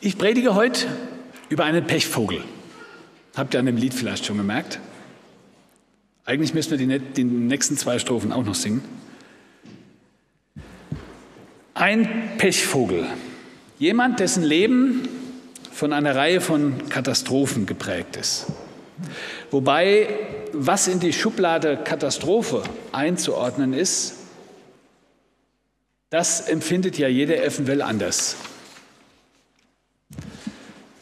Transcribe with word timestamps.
Ich 0.00 0.18
predige 0.18 0.54
heute 0.54 0.86
über 1.48 1.64
einen 1.64 1.86
Pechvogel. 1.86 2.42
Habt 3.36 3.54
ihr 3.54 3.60
an 3.60 3.66
dem 3.66 3.76
Lied 3.76 3.94
vielleicht 3.94 4.26
schon 4.26 4.36
gemerkt? 4.36 4.78
Eigentlich 6.24 6.54
müssen 6.54 6.70
wir 6.70 6.78
die, 6.78 6.98
die 6.98 7.24
nächsten 7.24 7.76
zwei 7.76 7.98
Strophen 7.98 8.32
auch 8.32 8.44
noch 8.44 8.54
singen. 8.54 8.82
Ein 11.74 12.36
Pechvogel. 12.38 13.06
Jemand, 13.78 14.20
dessen 14.20 14.42
Leben 14.42 15.08
von 15.72 15.92
einer 15.92 16.14
Reihe 16.14 16.40
von 16.40 16.88
Katastrophen 16.88 17.66
geprägt 17.66 18.16
ist. 18.16 18.46
Wobei, 19.50 20.08
was 20.52 20.86
in 20.86 21.00
die 21.00 21.12
Schublade 21.12 21.76
Katastrophe 21.76 22.62
einzuordnen 22.92 23.72
ist, 23.72 24.14
das 26.10 26.48
empfindet 26.48 26.96
ja 26.96 27.08
jeder 27.08 27.42
eventuell 27.44 27.82
anders. 27.82 28.36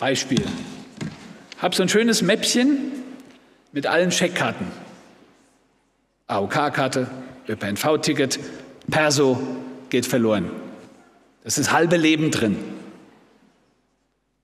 Beispiel. 0.03 0.45
Hab 1.59 1.77
so 1.77 1.85
ein 1.85 1.89
schönes 1.89 2.23
Mäppchen 2.23 2.91
mit 3.71 3.87
allen 3.87 4.11
Scheckkarten. 4.11 4.67
AOK-Karte, 6.27 7.07
ÖPNV-Ticket, 7.49 8.41
Perso 8.91 9.41
geht 9.91 10.05
verloren. 10.05 10.51
Das 11.45 11.57
ist 11.57 11.71
halbe 11.71 11.97
Leben 11.97 12.33
drin. 12.33 12.57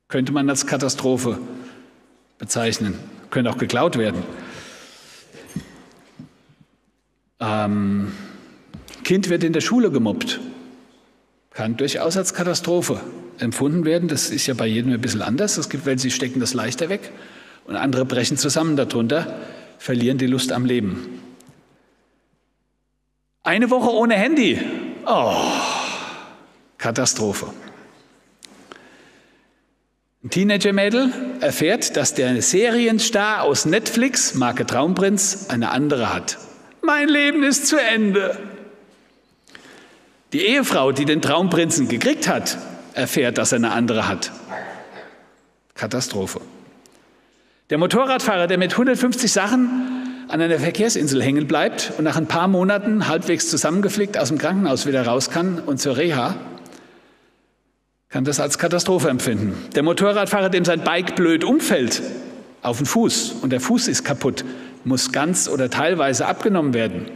Könnte 0.07 0.31
man 0.31 0.49
als 0.49 0.65
Katastrophe 0.69 1.41
bezeichnen. 2.39 2.97
Könnte 3.31 3.51
auch 3.51 3.59
geklaut 3.59 3.99
werden. 3.99 4.23
Ähm, 7.41 8.13
kind 9.03 9.29
wird 9.29 9.43
in 9.43 9.53
der 9.53 9.61
Schule 9.61 9.91
gemobbt. 9.91 10.39
Kann 11.51 11.77
durchaus 11.77 12.17
als 12.17 12.33
Katastrophe 12.33 13.01
empfunden 13.39 13.85
werden. 13.85 14.09
Das 14.09 14.31
ist 14.31 14.47
ja 14.47 14.55
bei 14.55 14.67
jedem 14.67 14.93
ein 14.93 15.01
bisschen 15.01 15.23
anders. 15.23 15.59
Es 15.59 15.69
gibt 15.69 15.87
welche, 15.87 16.05
die 16.05 16.11
stecken 16.11 16.41
das 16.41 16.55
leichter 16.55 16.89
weg 16.89 17.13
und 17.67 17.77
andere 17.77 18.05
brechen 18.05 18.37
zusammen 18.37 18.77
darunter, 18.77 19.39
verlieren 19.79 20.19
die 20.19 20.27
Lust 20.27 20.53
am 20.53 20.65
Leben. 20.65 21.21
Eine 23.43 23.71
Woche 23.71 23.91
ohne 23.91 24.15
Handy. 24.15 24.61
Oh, 25.07 25.35
Katastrophe. 26.79 27.47
Ein 30.25 30.31
Teenager-Mädel 30.31 31.13
erfährt, 31.41 31.97
dass 31.97 32.13
der 32.15 32.43
Serienstar 32.43 33.43
aus 33.43 33.67
Netflix, 33.67 34.35
Marke 34.35 34.67
Traumprinz, 34.67 35.47
eine 35.49 35.71
andere 35.71 36.13
hat. 36.13 36.39
Mein 36.83 37.09
Leben 37.09 37.45
ist 37.45 37.67
zu 37.69 37.81
Ende. 37.81 38.37
Die 40.33 40.41
Ehefrau, 40.41 40.93
die 40.93 41.05
den 41.05 41.23
Traumprinzen 41.23 41.89
gekriegt 41.89 42.29
hat, 42.29 42.59
erfährt, 42.99 43.39
dass 43.39 43.53
er 43.53 43.57
eine 43.57 43.71
andere 43.71 44.09
hat. 44.09 44.31
Katastrophe. 45.75 46.41
Der 47.71 47.79
Motorradfahrer, 47.79 48.47
der 48.47 48.59
mit 48.59 48.73
150 48.73 49.31
Sachen 49.31 50.25
an 50.29 50.41
einer 50.41 50.59
Verkehrsinsel 50.59 51.23
hängen 51.23 51.47
bleibt 51.47 51.93
und 51.97 52.05
nach 52.05 52.17
ein 52.17 52.27
paar 52.27 52.49
Monaten 52.49 53.09
halbwegs 53.09 53.49
zusammengeflickt 53.49 54.19
aus 54.19 54.29
dem 54.29 54.39
Krankenhaus 54.39 54.87
wieder 54.87 55.07
raus 55.07 55.31
kann 55.31 55.59
und 55.61 55.79
zur 55.79 55.97
Reha, 55.97 56.35
kann 58.09 58.25
das 58.25 58.41
als 58.41 58.59
Katastrophe 58.59 59.09
empfinden. 59.09 59.55
Der 59.75 59.83
Motorradfahrer, 59.83 60.49
dem 60.49 60.65
sein 60.65 60.83
Bike 60.83 61.15
blöd 61.15 61.45
umfällt, 61.45 62.03
auf 62.63 62.79
den 62.79 62.87
Fuß 62.87 63.37
und 63.43 63.51
der 63.51 63.61
Fuß 63.61 63.89
ist 63.89 64.05
kaputt, 64.05 64.45
muss 64.85 65.13
ganz 65.13 65.49
oder 65.49 65.71
teilweise 65.71 66.27
abgenommen 66.27 66.75
werden. 66.75 67.11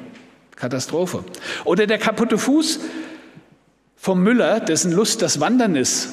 Katastrophe. 0.57 1.25
Oder 1.65 1.87
der 1.87 1.99
kaputte 1.99 2.39
Fuß 2.39 2.79
vom 4.03 4.21
Müller, 4.21 4.59
dessen 4.59 4.91
Lust 4.91 5.23
das 5.23 5.39
Wandern 5.39 5.77
ist, 5.77 6.09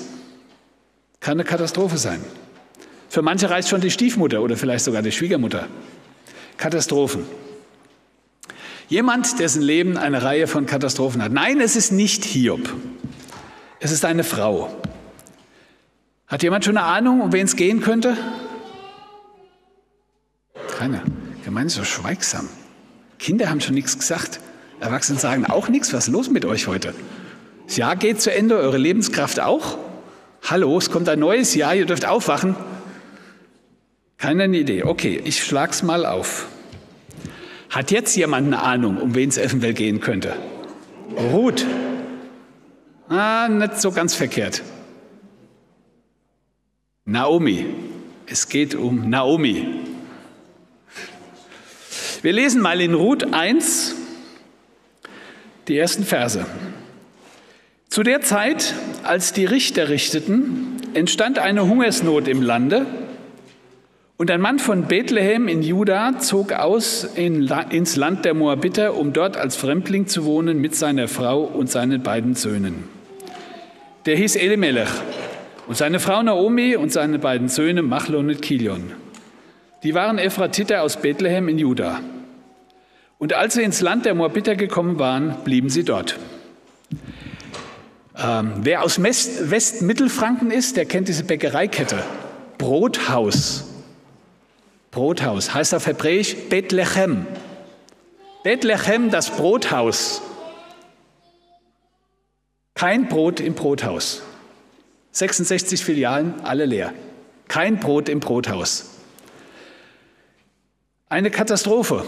kann 1.21 1.33
eine 1.33 1.43
Katastrophe 1.43 1.97
sein. 1.97 2.23
Für 3.09 3.23
manche 3.23 3.49
reicht 3.49 3.67
schon 3.67 3.81
die 3.81 3.89
Stiefmutter 3.89 4.43
oder 4.43 4.55
vielleicht 4.57 4.85
sogar 4.85 5.01
die 5.01 5.11
Schwiegermutter. 5.11 5.67
Katastrophen. 6.57 7.25
Jemand, 8.89 9.39
dessen 9.39 9.63
Leben 9.63 9.97
eine 9.97 10.21
Reihe 10.21 10.45
von 10.45 10.67
Katastrophen 10.67 11.23
hat. 11.23 11.31
Nein, 11.31 11.59
es 11.61 11.75
ist 11.75 11.91
nicht 11.91 12.23
Hiob. 12.25 12.75
Es 13.79 13.91
ist 13.91 14.05
eine 14.05 14.23
Frau. 14.23 14.71
Hat 16.27 16.43
jemand 16.43 16.65
schon 16.65 16.77
eine 16.77 16.85
Ahnung, 16.85 17.21
um 17.21 17.33
wen 17.33 17.47
es 17.47 17.55
gehen 17.55 17.81
könnte? 17.81 18.15
Keiner. 20.77 21.01
Gemeinde 21.43 21.69
ist 21.69 21.77
so 21.77 21.83
schweigsam. 21.83 22.49
Kinder 23.17 23.49
haben 23.49 23.61
schon 23.61 23.73
nichts 23.73 23.97
gesagt. 23.97 24.41
Erwachsene 24.79 25.17
sagen 25.17 25.47
auch 25.47 25.69
nichts. 25.69 25.91
Was 25.91 26.07
ist 26.07 26.13
los 26.13 26.29
mit 26.29 26.45
euch 26.45 26.67
heute? 26.67 26.93
Das 27.69 27.77
Jahr 27.77 27.95
geht 27.95 28.19
zu 28.19 28.33
Ende, 28.33 28.57
eure 28.57 28.79
Lebenskraft 28.79 29.39
auch. 29.39 29.77
Hallo, 30.41 30.75
es 30.79 30.89
kommt 30.89 31.07
ein 31.07 31.19
neues 31.19 31.53
Jahr, 31.53 31.75
ihr 31.75 31.85
dürft 31.85 32.03
aufwachen. 32.03 32.55
Keine 34.17 34.47
Idee. 34.47 34.85
Okay, 34.85 35.21
ich 35.23 35.43
schlag's 35.43 35.83
mal 35.83 36.07
auf. 36.07 36.47
Hat 37.69 37.91
jetzt 37.91 38.15
jemand 38.15 38.47
eine 38.47 38.63
Ahnung, 38.63 38.97
um 38.97 39.13
wen 39.13 39.29
es 39.29 39.37
eventuell 39.37 39.75
gehen 39.75 39.99
könnte? 39.99 40.35
Ruth. 41.31 41.63
Ah, 43.07 43.47
nicht 43.47 43.79
so 43.79 43.91
ganz 43.91 44.15
verkehrt. 44.15 44.63
Naomi. 47.05 47.67
Es 48.25 48.49
geht 48.49 48.73
um 48.73 49.11
Naomi. 49.11 49.67
Wir 52.23 52.33
lesen 52.33 52.63
mal 52.63 52.81
in 52.81 52.95
Ruth 52.95 53.31
1 53.31 53.93
die 55.67 55.77
ersten 55.77 56.03
Verse. 56.03 56.47
Zu 57.89 58.03
der 58.03 58.21
Zeit, 58.21 58.75
als 59.01 59.33
die 59.33 59.45
Richter 59.45 59.89
richteten, 59.89 60.77
entstand 60.93 61.39
eine 61.39 61.67
Hungersnot 61.67 62.27
im 62.27 62.43
Lande 62.43 62.85
und 64.15 64.29
ein 64.29 64.41
Mann 64.41 64.59
von 64.59 64.83
Bethlehem 64.83 65.47
in 65.47 65.63
Juda 65.63 66.19
zog 66.19 66.53
aus 66.53 67.03
in, 67.03 67.51
ins 67.71 67.95
Land 67.95 68.25
der 68.25 68.35
Moabiter, 68.35 68.95
um 68.95 69.11
dort 69.11 69.37
als 69.37 69.55
Fremdling 69.55 70.05
zu 70.05 70.23
wohnen 70.25 70.61
mit 70.61 70.75
seiner 70.75 71.07
Frau 71.07 71.41
und 71.41 71.71
seinen 71.71 72.03
beiden 72.03 72.35
Söhnen. 72.35 72.83
Der 74.05 74.15
hieß 74.15 74.35
Elimelech 74.35 74.89
und 75.67 75.75
seine 75.75 75.99
Frau 75.99 76.21
Naomi 76.21 76.75
und 76.75 76.91
seine 76.91 77.17
beiden 77.17 77.47
Söhne 77.47 77.81
Machlon 77.81 78.29
und 78.29 78.41
Kilion. 78.43 78.91
Die 79.81 79.95
waren 79.95 80.19
Ephratiter 80.19 80.83
aus 80.83 80.97
Bethlehem 80.97 81.49
in 81.49 81.57
Juda. 81.57 82.01
Und 83.17 83.33
als 83.33 83.55
sie 83.55 83.63
ins 83.63 83.81
Land 83.81 84.05
der 84.05 84.13
Moabiter 84.13 84.55
gekommen 84.55 84.99
waren, 84.99 85.37
blieben 85.43 85.69
sie 85.69 85.83
dort. 85.83 86.19
Ähm, 88.21 88.53
wer 88.63 88.83
aus 88.83 89.01
Westmittelfranken 89.01 90.51
ist, 90.51 90.75
der 90.75 90.85
kennt 90.85 91.07
diese 91.07 91.23
Bäckereikette. 91.23 92.03
Brothaus. 92.57 93.65
Brothaus 94.91 95.53
heißt 95.53 95.73
auf 95.73 95.87
Hebräisch 95.87 96.35
Bethlehem. 96.49 97.25
Bethlehem, 98.43 99.09
das 99.09 99.29
Brothaus. 99.29 100.21
Kein 102.73 103.07
Brot 103.07 103.39
im 103.39 103.53
Brothaus. 103.53 104.21
66 105.11 105.83
Filialen, 105.83 106.41
alle 106.43 106.65
leer. 106.65 106.93
Kein 107.47 107.79
Brot 107.79 108.09
im 108.09 108.19
Brothaus. 108.19 108.95
Eine 111.07 111.31
Katastrophe, 111.31 112.03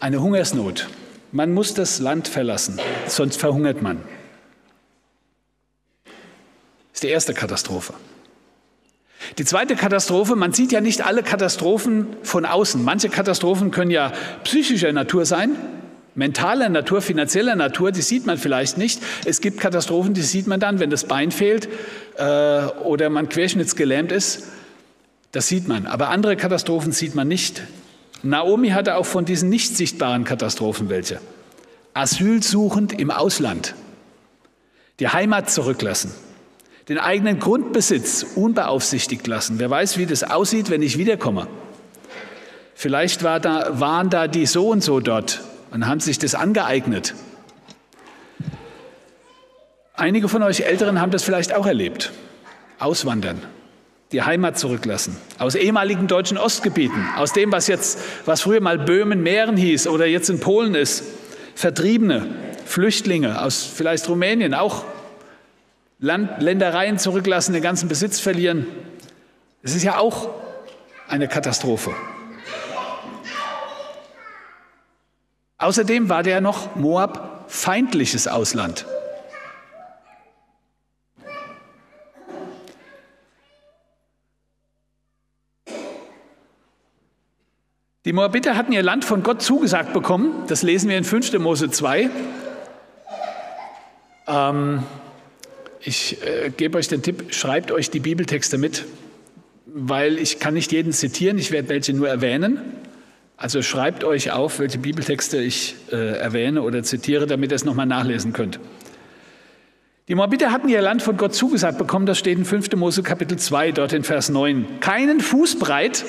eine 0.00 0.20
Hungersnot. 0.22 0.88
Man 1.32 1.52
muss 1.52 1.74
das 1.74 2.00
Land 2.00 2.28
verlassen, 2.28 2.80
sonst 3.06 3.36
verhungert 3.36 3.82
man. 3.82 4.02
Das 6.92 6.98
ist 6.98 7.02
die 7.04 7.08
erste 7.08 7.34
Katastrophe. 7.34 7.94
Die 9.38 9.44
zweite 9.44 9.76
Katastrophe, 9.76 10.34
man 10.34 10.52
sieht 10.52 10.72
ja 10.72 10.80
nicht 10.80 11.04
alle 11.04 11.22
Katastrophen 11.22 12.06
von 12.22 12.44
außen. 12.44 12.82
Manche 12.82 13.08
Katastrophen 13.08 13.70
können 13.70 13.90
ja 13.90 14.12
psychischer 14.44 14.92
Natur 14.92 15.26
sein, 15.26 15.56
mentaler 16.14 16.68
Natur, 16.68 17.02
finanzieller 17.02 17.54
Natur, 17.54 17.92
die 17.92 18.02
sieht 18.02 18.26
man 18.26 18.38
vielleicht 18.38 18.78
nicht. 18.78 19.00
Es 19.24 19.40
gibt 19.40 19.60
Katastrophen, 19.60 20.14
die 20.14 20.22
sieht 20.22 20.46
man 20.46 20.58
dann, 20.58 20.80
wenn 20.80 20.90
das 20.90 21.04
Bein 21.04 21.30
fehlt 21.30 21.68
äh, 22.16 22.22
oder 22.82 23.10
man 23.10 23.28
querschnittsgelähmt 23.28 24.10
ist. 24.10 24.48
Das 25.32 25.46
sieht 25.48 25.68
man. 25.68 25.86
Aber 25.86 26.08
andere 26.08 26.36
Katastrophen 26.36 26.92
sieht 26.92 27.14
man 27.14 27.28
nicht. 27.28 27.62
Naomi 28.22 28.70
hatte 28.70 28.96
auch 28.96 29.06
von 29.06 29.24
diesen 29.24 29.48
nicht 29.48 29.76
sichtbaren 29.76 30.24
Katastrophen 30.24 30.88
welche. 30.88 31.20
Asylsuchend 31.94 32.98
im 32.98 33.10
Ausland. 33.10 33.74
Die 34.98 35.08
Heimat 35.08 35.50
zurücklassen. 35.50 36.12
Den 36.90 36.98
eigenen 36.98 37.38
Grundbesitz 37.38 38.26
unbeaufsichtigt 38.34 39.24
lassen. 39.28 39.60
Wer 39.60 39.70
weiß, 39.70 39.96
wie 39.96 40.06
das 40.06 40.24
aussieht, 40.24 40.70
wenn 40.70 40.82
ich 40.82 40.98
wiederkomme. 40.98 41.46
Vielleicht 42.74 43.22
war 43.22 43.38
da, 43.38 43.78
waren 43.78 44.10
da 44.10 44.26
die 44.26 44.44
so 44.44 44.66
und 44.70 44.82
so 44.82 44.98
dort 44.98 45.40
und 45.70 45.86
haben 45.86 46.00
sich 46.00 46.18
das 46.18 46.34
angeeignet. 46.34 47.14
Einige 49.94 50.28
von 50.28 50.42
euch 50.42 50.62
Älteren 50.62 51.00
haben 51.00 51.12
das 51.12 51.22
vielleicht 51.22 51.54
auch 51.54 51.64
erlebt. 51.64 52.10
Auswandern, 52.80 53.40
die 54.10 54.22
Heimat 54.22 54.58
zurücklassen, 54.58 55.16
aus 55.38 55.54
ehemaligen 55.54 56.08
deutschen 56.08 56.38
Ostgebieten, 56.38 57.06
aus 57.16 57.32
dem, 57.32 57.52
was 57.52 57.68
jetzt, 57.68 58.00
was 58.24 58.40
früher 58.40 58.60
mal 58.60 58.80
Böhmen, 58.80 59.22
Mähren 59.22 59.56
hieß 59.56 59.86
oder 59.86 60.06
jetzt 60.06 60.28
in 60.28 60.40
Polen 60.40 60.74
ist, 60.74 61.04
Vertriebene, 61.54 62.34
Flüchtlinge 62.64 63.42
aus 63.42 63.62
vielleicht 63.62 64.08
Rumänien 64.08 64.54
auch 64.54 64.84
Land, 66.02 66.40
Ländereien 66.42 66.98
zurücklassen, 66.98 67.52
den 67.52 67.62
ganzen 67.62 67.88
Besitz 67.88 68.20
verlieren. 68.20 68.66
Es 69.62 69.74
ist 69.74 69.82
ja 69.82 69.98
auch 69.98 70.30
eine 71.08 71.28
Katastrophe. 71.28 71.94
Außerdem 75.58 76.08
war 76.08 76.22
der 76.22 76.40
noch 76.40 76.74
Moab 76.74 77.44
feindliches 77.48 78.26
Ausland. 78.28 78.86
Die 88.06 88.14
Moabiter 88.14 88.56
hatten 88.56 88.72
ihr 88.72 88.82
Land 88.82 89.04
von 89.04 89.22
Gott 89.22 89.42
zugesagt 89.42 89.92
bekommen. 89.92 90.44
Das 90.48 90.62
lesen 90.62 90.88
wir 90.88 90.96
in 90.96 91.04
5. 91.04 91.38
Mose 91.38 91.70
2. 91.70 92.08
Ähm, 94.26 94.82
ich 95.82 96.18
äh, 96.22 96.50
gebe 96.50 96.78
euch 96.78 96.88
den 96.88 97.02
Tipp, 97.02 97.32
schreibt 97.34 97.72
euch 97.72 97.90
die 97.90 98.00
Bibeltexte 98.00 98.58
mit, 98.58 98.84
weil 99.66 100.18
ich 100.18 100.38
kann 100.38 100.54
nicht 100.54 100.72
jeden 100.72 100.92
zitieren, 100.92 101.38
ich 101.38 101.50
werde 101.50 101.68
welche 101.68 101.92
nur 101.92 102.08
erwähnen. 102.08 102.58
Also 103.36 103.62
schreibt 103.62 104.04
euch 104.04 104.32
auf, 104.32 104.58
welche 104.58 104.78
Bibeltexte 104.78 105.38
ich 105.38 105.74
äh, 105.90 106.18
erwähne 106.18 106.62
oder 106.62 106.82
zitiere, 106.82 107.26
damit 107.26 107.52
ihr 107.52 107.56
es 107.56 107.64
nochmal 107.64 107.86
nachlesen 107.86 108.34
könnt. 108.34 108.60
Die 110.08 110.14
Moabiter 110.14 110.52
hatten 110.52 110.68
ihr 110.68 110.82
Land 110.82 111.02
von 111.02 111.16
Gott 111.16 111.34
zugesagt 111.34 111.78
bekommen, 111.78 112.04
das 112.04 112.18
steht 112.18 112.36
in 112.36 112.44
5. 112.44 112.72
Mose 112.76 113.02
Kapitel 113.02 113.38
2, 113.38 113.72
dort 113.72 113.92
in 113.92 114.04
Vers 114.04 114.28
9. 114.28 114.80
Keinen 114.80 115.20
Fußbreit 115.20 116.04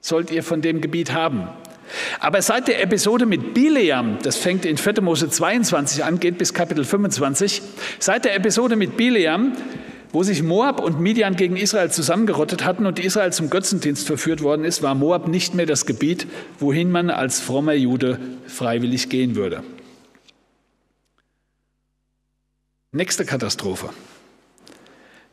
sollt 0.00 0.30
ihr 0.30 0.42
von 0.42 0.60
dem 0.60 0.82
Gebiet 0.82 1.12
haben. 1.14 1.48
Aber 2.20 2.42
seit 2.42 2.68
der 2.68 2.82
Episode 2.82 3.26
mit 3.26 3.54
Bileam, 3.54 4.18
das 4.22 4.36
fängt 4.36 4.64
in 4.64 4.76
4. 4.76 5.00
Mose 5.02 5.28
22 5.28 6.04
an, 6.04 6.20
geht 6.20 6.38
bis 6.38 6.54
Kapitel 6.54 6.84
25, 6.84 7.62
seit 7.98 8.24
der 8.24 8.34
Episode 8.34 8.76
mit 8.76 8.96
Bileam, 8.96 9.52
wo 10.12 10.22
sich 10.22 10.42
Moab 10.42 10.80
und 10.80 11.00
Midian 11.00 11.34
gegen 11.34 11.56
Israel 11.56 11.90
zusammengerottet 11.90 12.64
hatten 12.64 12.86
und 12.86 12.98
Israel 13.00 13.32
zum 13.32 13.50
Götzendienst 13.50 14.06
verführt 14.06 14.42
worden 14.42 14.64
ist, 14.64 14.80
war 14.80 14.94
Moab 14.94 15.26
nicht 15.26 15.54
mehr 15.54 15.66
das 15.66 15.86
Gebiet, 15.86 16.26
wohin 16.60 16.90
man 16.90 17.10
als 17.10 17.40
frommer 17.40 17.74
Jude 17.74 18.20
freiwillig 18.46 19.08
gehen 19.08 19.34
würde. 19.34 19.64
Nächste 22.92 23.24
Katastrophe. 23.24 23.90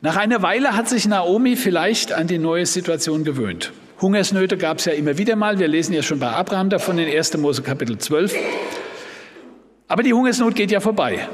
Nach 0.02 0.16
einer 0.16 0.42
Weile 0.42 0.76
hat 0.76 0.90
sich 0.90 1.08
Naomi 1.08 1.56
vielleicht 1.56 2.12
an 2.12 2.26
die 2.26 2.40
neue 2.40 2.66
Situation 2.66 3.24
gewöhnt. 3.24 3.72
Hungersnöte 4.02 4.58
gab 4.58 4.80
es 4.80 4.86
ja 4.86 4.94
immer 4.94 5.18
wieder 5.20 5.36
mal. 5.36 5.60
Wir 5.60 5.68
lesen 5.68 5.94
ja 5.94 6.02
schon 6.02 6.20
bei 6.20 6.32
Abraham 6.32 6.70
davon 6.72 6.98
in 6.98 7.08
1. 7.08 7.38
Mose 7.38 7.62
Kapitel 7.62 8.00
12. 8.00 8.36
Aber 9.88 10.02
die 10.02 10.14
Hungersnot 10.14 10.56
geht 10.56 10.72
ja 10.72 10.80
vorbei. 10.80 11.28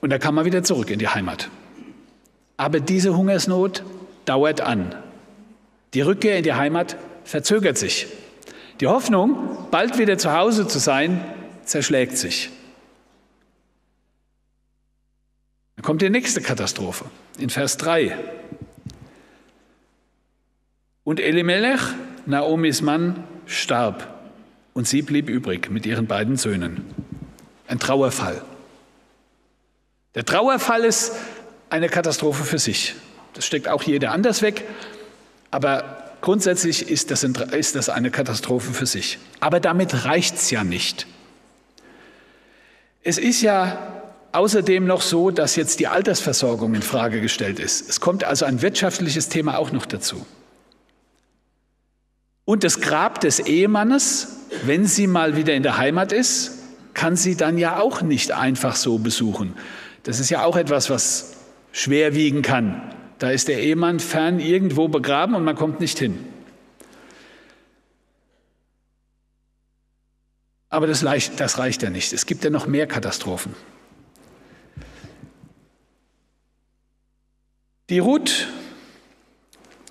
Und 0.00 0.10
da 0.10 0.18
kann 0.18 0.34
man 0.34 0.46
wieder 0.46 0.62
zurück 0.62 0.90
in 0.90 0.98
die 0.98 1.08
Heimat. 1.08 1.50
Aber 2.56 2.80
diese 2.80 3.14
Hungersnot 3.14 3.82
dauert 4.24 4.62
an. 4.62 4.94
Die 5.92 6.00
Rückkehr 6.00 6.38
in 6.38 6.44
die 6.44 6.54
Heimat 6.54 6.96
verzögert 7.24 7.76
sich. 7.76 8.06
Die 8.80 8.86
Hoffnung, 8.86 9.66
bald 9.70 9.98
wieder 9.98 10.16
zu 10.16 10.32
Hause 10.32 10.66
zu 10.66 10.78
sein, 10.78 11.22
zerschlägt 11.64 12.16
sich. 12.16 12.50
Dann 15.76 15.84
kommt 15.84 16.00
die 16.00 16.08
nächste 16.08 16.40
Katastrophe 16.40 17.04
in 17.38 17.50
Vers 17.50 17.76
3. 17.76 18.16
Und 21.06 21.20
Elimelech, 21.20 21.82
Naomis 22.26 22.82
Mann, 22.82 23.22
starb 23.46 24.12
und 24.74 24.88
sie 24.88 25.02
blieb 25.02 25.28
übrig 25.28 25.70
mit 25.70 25.86
ihren 25.86 26.08
beiden 26.08 26.34
Söhnen. 26.34 26.84
Ein 27.68 27.78
Trauerfall. 27.78 28.42
Der 30.16 30.24
Trauerfall 30.24 30.84
ist 30.84 31.12
eine 31.70 31.88
Katastrophe 31.88 32.42
für 32.42 32.58
sich. 32.58 32.96
Das 33.34 33.46
steckt 33.46 33.68
auch 33.68 33.84
jeder 33.84 34.10
anders 34.10 34.42
weg, 34.42 34.64
aber 35.52 36.10
grundsätzlich 36.22 36.90
ist 36.90 37.12
das, 37.12 37.22
ist 37.22 37.76
das 37.76 37.88
eine 37.88 38.10
Katastrophe 38.10 38.72
für 38.72 38.86
sich. 38.86 39.20
Aber 39.38 39.60
damit 39.60 40.06
reicht 40.06 40.34
es 40.34 40.50
ja 40.50 40.64
nicht. 40.64 41.06
Es 43.04 43.16
ist 43.16 43.42
ja 43.42 44.02
außerdem 44.32 44.84
noch 44.84 45.02
so, 45.02 45.30
dass 45.30 45.54
jetzt 45.54 45.78
die 45.78 45.86
Altersversorgung 45.86 46.74
in 46.74 46.82
Frage 46.82 47.20
gestellt 47.20 47.60
ist. 47.60 47.88
Es 47.88 48.00
kommt 48.00 48.24
also 48.24 48.44
ein 48.44 48.60
wirtschaftliches 48.60 49.28
Thema 49.28 49.56
auch 49.58 49.70
noch 49.70 49.86
dazu. 49.86 50.26
Und 52.46 52.62
das 52.62 52.80
Grab 52.80 53.20
des 53.20 53.40
Ehemannes, 53.40 54.46
wenn 54.64 54.86
sie 54.86 55.08
mal 55.08 55.36
wieder 55.36 55.52
in 55.54 55.64
der 55.64 55.78
Heimat 55.78 56.12
ist, 56.12 56.52
kann 56.94 57.16
sie 57.16 57.36
dann 57.36 57.58
ja 57.58 57.80
auch 57.80 58.02
nicht 58.02 58.30
einfach 58.32 58.76
so 58.76 58.98
besuchen. 58.98 59.54
Das 60.04 60.20
ist 60.20 60.30
ja 60.30 60.44
auch 60.44 60.56
etwas, 60.56 60.88
was 60.88 61.34
schwer 61.72 62.14
wiegen 62.14 62.42
kann. 62.42 62.94
Da 63.18 63.30
ist 63.30 63.48
der 63.48 63.60
Ehemann 63.60 63.98
fern 63.98 64.38
irgendwo 64.38 64.86
begraben 64.86 65.34
und 65.34 65.42
man 65.42 65.56
kommt 65.56 65.80
nicht 65.80 65.98
hin. 65.98 66.24
Aber 70.68 70.86
das 70.86 71.04
reicht, 71.04 71.40
das 71.40 71.58
reicht 71.58 71.82
ja 71.82 71.90
nicht. 71.90 72.12
Es 72.12 72.26
gibt 72.26 72.44
ja 72.44 72.50
noch 72.50 72.68
mehr 72.68 72.86
Katastrophen. 72.86 73.54
Die 77.90 77.98
Ruth 77.98 78.46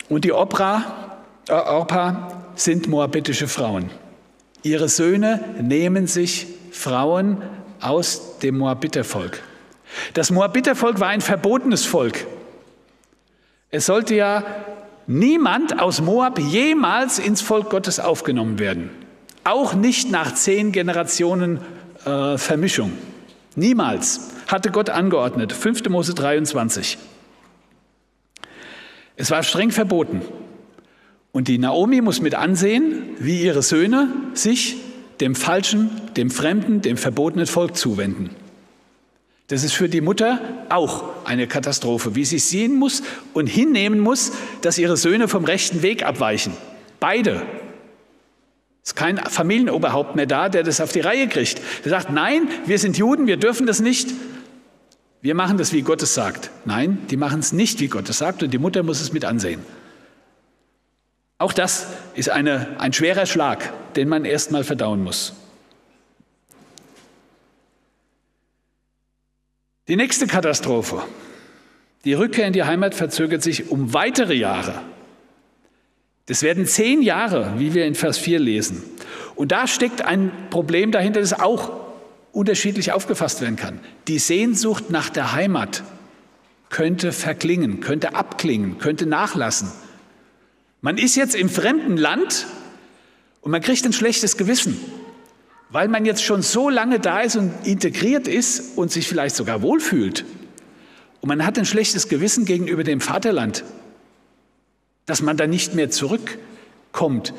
und 0.08 0.24
die 0.24 0.32
Opra, 0.32 1.18
äh, 1.50 1.54
Orpa 1.54 2.45
sind 2.56 2.88
moabitische 2.88 3.48
Frauen. 3.48 3.90
Ihre 4.64 4.90
Söhne 4.90 5.42
nehmen 5.62 6.08
sich 6.08 6.48
Frauen 6.72 7.42
aus 7.80 8.40
dem 8.40 8.58
Moabitervolk. 8.58 9.42
Das 10.14 10.32
Moabitervolk 10.32 11.00
war 11.00 11.10
ein 11.10 11.22
verbotenes 11.22 11.86
Volk. 11.86 12.26
Es 13.70 13.86
sollte 13.86 14.16
ja 14.16 14.44
niemand 15.08 15.80
aus 15.80 16.02
Moab 16.02 16.40
jemals 16.40 17.20
ins 17.20 17.42
Volk 17.42 17.70
Gottes 17.70 18.00
aufgenommen 18.00 18.60
werden. 18.60 18.90
Auch 19.44 19.74
nicht 19.76 20.10
nach 20.10 20.34
zehn 20.34 20.72
Generationen 20.72 21.60
äh, 22.06 22.38
Vermischung. 22.38 22.94
Niemals 23.56 24.32
hatte 24.48 24.72
Gott 24.72 24.90
angeordnet. 24.90 25.54
5. 25.54 25.88
Mose 25.90 26.14
23. 26.14 26.98
Es 29.16 29.32
war 29.32 29.44
streng 29.44 29.72
verboten. 29.72 30.22
Und 31.36 31.50
die 31.50 31.58
Naomi 31.58 32.00
muss 32.00 32.22
mit 32.22 32.34
ansehen, 32.34 33.10
wie 33.20 33.42
ihre 33.42 33.62
Söhne 33.62 34.08
sich 34.36 34.78
dem 35.20 35.36
falschen, 35.36 35.90
dem 36.16 36.30
fremden, 36.30 36.82
dem 36.82 36.96
verbotenen 36.96 37.46
Volk 37.46 37.76
zuwenden. 37.76 38.30
Das 39.48 39.66
ist 39.66 39.74
für 39.74 39.90
die 39.90 40.00
Mutter 40.00 40.40
auch 40.70 41.04
eine 41.26 41.46
Katastrophe, 41.46 42.16
wie 42.16 42.24
sie 42.24 42.40
sehen 42.40 42.76
muss 42.76 43.04
und 43.34 43.48
hinnehmen 43.48 44.00
muss, 44.00 44.32
dass 44.62 44.78
ihre 44.78 44.96
Söhne 44.96 45.28
vom 45.28 45.44
rechten 45.44 45.82
Weg 45.82 46.06
abweichen. 46.06 46.54
Beide. 47.02 47.42
Es 48.82 48.92
ist 48.92 48.96
kein 48.96 49.18
Familienoberhaupt 49.18 50.16
mehr 50.16 50.28
da, 50.28 50.48
der 50.48 50.64
das 50.64 50.80
auf 50.80 50.94
die 50.94 51.02
Reihe 51.02 51.28
kriegt. 51.28 51.60
Der 51.84 51.90
sagt, 51.90 52.14
nein, 52.14 52.48
wir 52.66 52.80
sind 52.80 52.98
Juden, 52.98 53.28
wir 53.28 53.36
dürfen 53.36 53.68
das 53.68 53.82
nicht. 53.82 54.08
Wir 55.22 55.36
machen 55.36 55.58
das, 55.58 55.74
wie 55.74 55.82
Gott 55.82 56.02
es 56.02 56.14
sagt. 56.14 56.50
Nein, 56.64 57.00
die 57.10 57.18
machen 57.18 57.42
es 57.42 57.52
nicht, 57.52 57.82
wie 57.82 57.90
Gott 57.90 58.08
es 58.08 58.20
sagt 58.20 58.42
und 58.42 58.54
die 58.54 58.58
Mutter 58.58 58.84
muss 58.84 59.02
es 59.02 59.12
mit 59.12 59.26
ansehen. 59.26 59.60
Auch 61.38 61.52
das 61.52 61.88
ist 62.14 62.30
eine, 62.30 62.80
ein 62.80 62.94
schwerer 62.94 63.26
Schlag, 63.26 63.74
den 63.96 64.08
man 64.08 64.26
erst 64.26 64.52
mal 64.52 64.64
verdauen 64.64 65.04
muss. 65.04 65.34
Die 69.88 69.98
nächste 69.98 70.28
Katastrophe. 70.28 71.04
Die 72.06 72.14
Rückkehr 72.14 72.48
in 72.48 72.54
die 72.54 72.64
Heimat 72.64 72.96
verzögert 72.96 73.44
sich 73.44 73.70
um 73.70 73.94
weitere 73.94 74.34
Jahre. 74.34 74.82
Das 76.28 76.42
werden 76.42 76.66
zehn 76.66 77.02
Jahre, 77.02 77.54
wie 77.58 77.74
wir 77.74 77.86
in 77.86 77.96
Vers 77.96 78.18
4 78.18 78.40
lesen. 78.40 78.84
Und 79.36 79.52
da 79.52 79.68
steckt 79.68 80.02
ein 80.02 80.32
Problem 80.50 80.92
dahinter, 80.92 81.20
das 81.20 81.40
auch 81.40 81.72
unterschiedlich 82.32 82.94
aufgefasst 82.94 83.42
werden 83.42 83.58
kann. 83.58 83.80
Die 84.08 84.20
Sehnsucht 84.20 84.90
nach 84.90 85.10
der 85.10 85.34
Heimat 85.34 85.84
könnte 86.70 87.12
verklingen, 87.12 87.80
könnte 87.80 88.16
abklingen, 88.16 88.80
könnte 88.80 89.06
nachlassen. 89.06 89.72
Man 90.86 91.00
ist 91.00 91.16
jetzt 91.16 91.34
im 91.34 91.50
fremden 91.50 91.98
Land 91.98 92.46
und 93.42 93.50
man 93.50 93.60
kriegt 93.60 93.84
ein 93.88 93.92
schlechtes 93.92 94.38
Gewissen, 94.38 94.80
weil 95.72 95.88
man 95.88 96.06
jetzt 96.06 96.24
schon 96.24 96.44
so 96.44 96.70
lange 96.70 97.00
da 97.00 97.22
ist 97.22 97.36
und 97.36 97.52
integriert 97.64 98.28
ist 98.28 98.78
und 98.78 98.92
sich 98.92 99.08
vielleicht 99.08 99.36
sogar 99.36 99.64
wohlfühlt. 99.64 100.26
Und 101.22 101.30
man 101.30 101.44
hat 101.44 101.58
ein 101.58 101.66
schlechtes 101.66 102.08
Gewissen 102.08 102.46
gegenüber 102.46 102.84
dem 102.84 103.02
Vaterland, 103.02 103.64
dass 105.08 105.24
man 105.24 105.38
da 105.38 105.48
nicht 105.48 105.74
mehr 105.74 105.90
zurückkommt, 105.90 107.34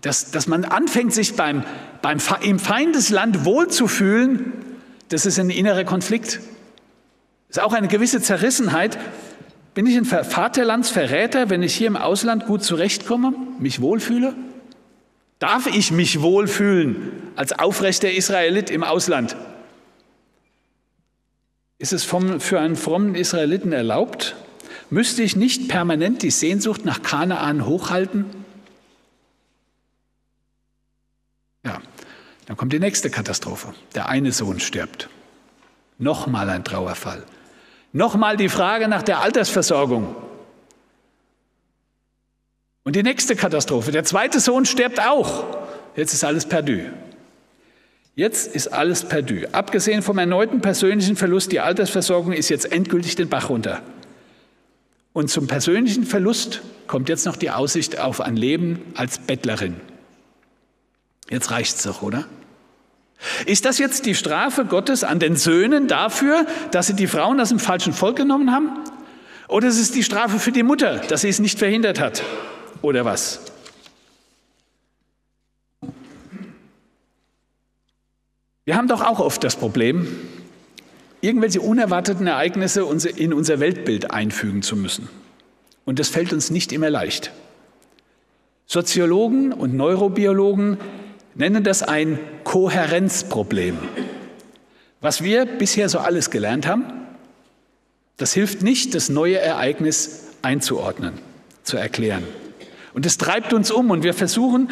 dass, 0.00 0.30
dass 0.30 0.46
man 0.46 0.64
anfängt, 0.64 1.12
sich 1.12 1.34
beim, 1.34 1.64
beim, 2.00 2.16
im 2.40 2.58
Feindesland 2.58 3.44
wohlzufühlen. 3.44 4.54
Das 5.10 5.26
ist 5.26 5.38
ein 5.38 5.50
innerer 5.50 5.84
Konflikt. 5.84 6.40
Das 7.48 7.58
ist 7.58 7.62
auch 7.62 7.74
eine 7.74 7.88
gewisse 7.88 8.22
Zerrissenheit, 8.22 8.96
bin 9.76 9.84
ich 9.84 9.94
ein 9.94 10.06
Vaterlandsverräter, 10.06 11.50
wenn 11.50 11.62
ich 11.62 11.74
hier 11.74 11.88
im 11.88 11.98
Ausland 11.98 12.46
gut 12.46 12.64
zurechtkomme, 12.64 13.34
mich 13.58 13.82
wohlfühle? 13.82 14.34
Darf 15.38 15.66
ich 15.66 15.92
mich 15.92 16.22
wohlfühlen 16.22 17.12
als 17.36 17.52
aufrechter 17.52 18.10
Israelit 18.10 18.70
im 18.70 18.82
Ausland? 18.82 19.36
Ist 21.76 21.92
es 21.92 22.04
vom, 22.04 22.40
für 22.40 22.58
einen 22.58 22.76
frommen 22.76 23.14
Israeliten 23.14 23.72
erlaubt? 23.72 24.34
Müsste 24.88 25.22
ich 25.22 25.36
nicht 25.36 25.68
permanent 25.68 26.22
die 26.22 26.30
Sehnsucht 26.30 26.86
nach 26.86 27.02
Kanaan 27.02 27.66
hochhalten? 27.66 28.24
Ja, 31.66 31.82
dann 32.46 32.56
kommt 32.56 32.72
die 32.72 32.80
nächste 32.80 33.10
Katastrophe. 33.10 33.74
Der 33.94 34.08
eine 34.08 34.32
Sohn 34.32 34.58
stirbt. 34.58 35.10
Nochmal 35.98 36.48
ein 36.48 36.64
Trauerfall. 36.64 37.24
Nochmal 37.92 38.36
die 38.36 38.48
Frage 38.48 38.88
nach 38.88 39.02
der 39.02 39.20
Altersversorgung. 39.20 40.14
Und 42.84 42.94
die 42.94 43.02
nächste 43.02 43.34
Katastrophe. 43.34 43.90
Der 43.90 44.04
zweite 44.04 44.38
Sohn 44.38 44.64
stirbt 44.64 45.00
auch. 45.00 45.44
Jetzt 45.96 46.12
ist 46.12 46.24
alles 46.24 46.46
perdu. 46.46 46.82
Jetzt 48.14 48.54
ist 48.54 48.68
alles 48.68 49.04
perdu. 49.04 49.46
Abgesehen 49.52 50.02
vom 50.02 50.18
erneuten 50.18 50.60
persönlichen 50.60 51.16
Verlust, 51.16 51.52
die 51.52 51.60
Altersversorgung 51.60 52.32
ist 52.32 52.48
jetzt 52.48 52.70
endgültig 52.70 53.16
den 53.16 53.28
Bach 53.28 53.50
runter. 53.50 53.82
Und 55.12 55.30
zum 55.30 55.46
persönlichen 55.46 56.04
Verlust 56.04 56.62
kommt 56.86 57.08
jetzt 57.08 57.26
noch 57.26 57.36
die 57.36 57.50
Aussicht 57.50 57.98
auf 57.98 58.20
ein 58.20 58.36
Leben 58.36 58.80
als 58.94 59.18
Bettlerin. 59.18 59.80
Jetzt 61.28 61.50
reicht's 61.50 61.82
doch, 61.82 62.02
oder? 62.02 62.26
Ist 63.46 63.64
das 63.64 63.78
jetzt 63.78 64.06
die 64.06 64.14
Strafe 64.14 64.64
Gottes 64.64 65.04
an 65.04 65.18
den 65.18 65.36
Söhnen 65.36 65.88
dafür, 65.88 66.46
dass 66.70 66.88
sie 66.88 66.94
die 66.94 67.06
Frauen 67.06 67.40
aus 67.40 67.48
dem 67.48 67.58
falschen 67.58 67.92
Volk 67.92 68.16
genommen 68.16 68.52
haben? 68.52 68.70
Oder 69.48 69.68
ist 69.68 69.78
es 69.78 69.92
die 69.92 70.02
Strafe 70.02 70.38
für 70.38 70.52
die 70.52 70.62
Mutter, 70.62 70.98
dass 70.98 71.22
sie 71.22 71.28
es 71.28 71.38
nicht 71.38 71.58
verhindert 71.58 72.00
hat? 72.00 72.22
Oder 72.82 73.04
was? 73.04 73.40
Wir 78.64 78.76
haben 78.76 78.88
doch 78.88 79.00
auch 79.00 79.20
oft 79.20 79.44
das 79.44 79.54
Problem, 79.54 80.08
irgendwelche 81.20 81.60
unerwarteten 81.60 82.26
Ereignisse 82.26 82.82
in 83.16 83.32
unser 83.32 83.60
Weltbild 83.60 84.10
einfügen 84.10 84.62
zu 84.62 84.76
müssen. 84.76 85.08
Und 85.84 86.00
das 86.00 86.08
fällt 86.08 86.32
uns 86.32 86.50
nicht 86.50 86.72
immer 86.72 86.90
leicht. 86.90 87.30
Soziologen 88.66 89.52
und 89.52 89.74
Neurobiologen 89.74 90.78
nennen 91.36 91.64
das 91.64 91.82
ein 91.82 92.18
Kohärenzproblem. 92.44 93.78
Was 95.00 95.22
wir 95.22 95.44
bisher 95.44 95.88
so 95.88 95.98
alles 95.98 96.30
gelernt 96.30 96.66
haben, 96.66 96.84
das 98.16 98.32
hilft 98.32 98.62
nicht, 98.62 98.94
das 98.94 99.08
neue 99.08 99.38
Ereignis 99.38 100.28
einzuordnen, 100.42 101.14
zu 101.62 101.76
erklären. 101.76 102.24
Und 102.94 103.04
es 103.04 103.18
treibt 103.18 103.52
uns 103.52 103.70
um 103.70 103.90
und 103.90 104.02
wir 104.02 104.14
versuchen, 104.14 104.70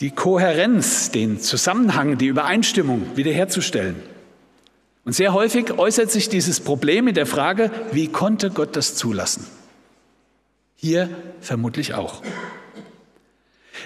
die 0.00 0.10
Kohärenz, 0.10 1.10
den 1.10 1.40
Zusammenhang, 1.40 2.18
die 2.18 2.26
Übereinstimmung 2.26 3.16
wiederherzustellen. 3.16 3.96
Und 5.04 5.14
sehr 5.14 5.32
häufig 5.32 5.78
äußert 5.78 6.10
sich 6.10 6.28
dieses 6.28 6.60
Problem 6.60 7.08
in 7.08 7.14
der 7.14 7.26
Frage, 7.26 7.70
wie 7.92 8.08
konnte 8.08 8.50
Gott 8.50 8.76
das 8.76 8.94
zulassen? 8.94 9.46
Hier 10.74 11.08
vermutlich 11.40 11.94
auch. 11.94 12.22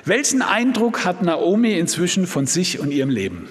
Welchen 0.04 0.42
Eindruck 0.42 1.04
hat 1.04 1.22
Naomi 1.22 1.78
inzwischen 1.78 2.26
von 2.26 2.46
sich 2.46 2.78
und 2.78 2.90
ihrem 2.90 3.10
Leben? 3.10 3.48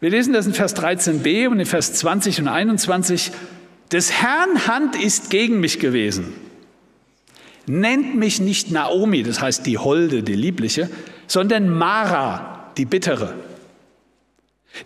Wir 0.00 0.10
lesen 0.10 0.32
das 0.32 0.46
in 0.46 0.54
Vers 0.54 0.74
13b 0.76 1.48
und 1.48 1.60
in 1.60 1.66
Vers 1.66 1.94
20 1.94 2.40
und 2.40 2.48
21. 2.48 3.30
Des 3.92 4.12
Herrn 4.12 4.66
Hand 4.66 4.96
ist 4.96 5.30
gegen 5.30 5.60
mich 5.60 5.78
gewesen. 5.78 6.32
Nennt 7.66 8.16
mich 8.16 8.40
nicht 8.40 8.70
Naomi, 8.72 9.22
das 9.22 9.40
heißt 9.40 9.64
die 9.66 9.78
Holde, 9.78 10.22
die 10.22 10.34
Liebliche, 10.34 10.90
sondern 11.28 11.68
Mara, 11.68 12.72
die 12.76 12.84
Bittere. 12.84 13.34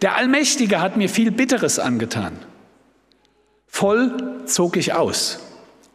Der 0.02 0.16
Allmächtige 0.16 0.80
hat 0.80 0.96
mir 0.96 1.08
viel 1.08 1.30
Bitteres 1.30 1.78
angetan. 1.78 2.32
Voll 3.66 4.42
zog 4.46 4.76
ich 4.76 4.92
aus, 4.92 5.40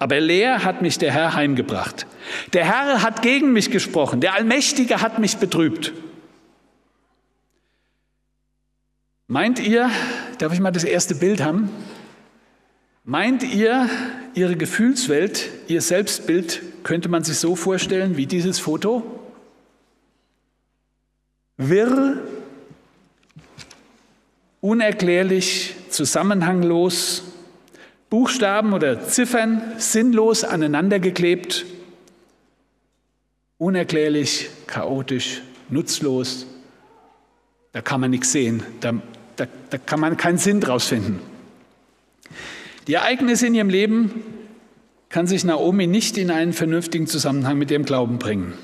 aber 0.01 0.19
leer 0.19 0.63
hat 0.63 0.81
mich 0.81 0.97
der 0.97 1.11
Herr 1.11 1.35
heimgebracht. 1.35 2.07
Der 2.53 2.65
Herr 2.65 3.03
hat 3.03 3.21
gegen 3.21 3.53
mich 3.53 3.69
gesprochen, 3.69 4.19
der 4.19 4.33
Allmächtige 4.33 4.99
hat 4.99 5.19
mich 5.19 5.37
betrübt. 5.37 5.93
Meint 9.27 9.59
ihr, 9.59 9.91
darf 10.39 10.53
ich 10.53 10.59
mal 10.59 10.71
das 10.71 10.85
erste 10.85 11.13
Bild 11.13 11.43
haben? 11.43 11.69
Meint 13.03 13.43
ihr, 13.43 13.87
Ihre 14.33 14.55
Gefühlswelt, 14.55 15.49
Ihr 15.67 15.83
Selbstbild 15.83 16.63
könnte 16.81 17.07
man 17.07 17.23
sich 17.23 17.37
so 17.37 17.55
vorstellen 17.55 18.17
wie 18.17 18.25
dieses 18.25 18.57
Foto? 18.57 19.03
Wirr, 21.57 22.17
unerklärlich, 24.61 25.75
zusammenhanglos, 25.89 27.30
Buchstaben 28.11 28.73
oder 28.73 29.07
Ziffern 29.07 29.61
sinnlos 29.77 30.43
aneinandergeklebt, 30.43 31.65
unerklärlich, 33.57 34.49
chaotisch, 34.67 35.41
nutzlos. 35.69 36.45
Da 37.71 37.81
kann 37.81 38.01
man 38.01 38.11
nichts 38.11 38.33
sehen, 38.33 38.63
da, 38.81 38.95
da, 39.37 39.45
da 39.69 39.77
kann 39.77 40.01
man 40.01 40.17
keinen 40.17 40.37
Sinn 40.37 40.59
draus 40.59 40.87
finden. 40.87 41.21
Die 42.87 42.95
Ereignisse 42.95 43.47
in 43.47 43.55
ihrem 43.55 43.69
Leben 43.69 44.23
kann 45.07 45.25
sich 45.25 45.45
Naomi 45.45 45.87
nicht 45.87 46.17
in 46.17 46.31
einen 46.31 46.51
vernünftigen 46.51 47.07
Zusammenhang 47.07 47.57
mit 47.57 47.71
ihrem 47.71 47.85
Glauben 47.85 48.19
bringen. 48.19 48.55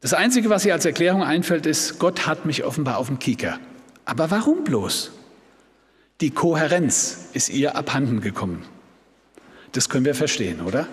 Das 0.00 0.14
Einzige, 0.14 0.48
was 0.48 0.64
ihr 0.64 0.72
als 0.72 0.86
Erklärung 0.86 1.22
einfällt, 1.22 1.66
ist, 1.66 1.98
Gott 1.98 2.26
hat 2.26 2.46
mich 2.46 2.64
offenbar 2.64 2.96
auf 2.96 3.08
dem 3.08 3.18
Kieker. 3.18 3.58
Aber 4.06 4.30
warum 4.30 4.64
bloß? 4.64 5.12
Die 6.20 6.30
Kohärenz 6.30 7.28
ist 7.32 7.48
ihr 7.48 7.76
abhanden 7.76 8.20
gekommen. 8.20 8.64
Das 9.72 9.88
können 9.88 10.04
wir 10.04 10.14
verstehen, 10.14 10.60
oder? 10.60 10.86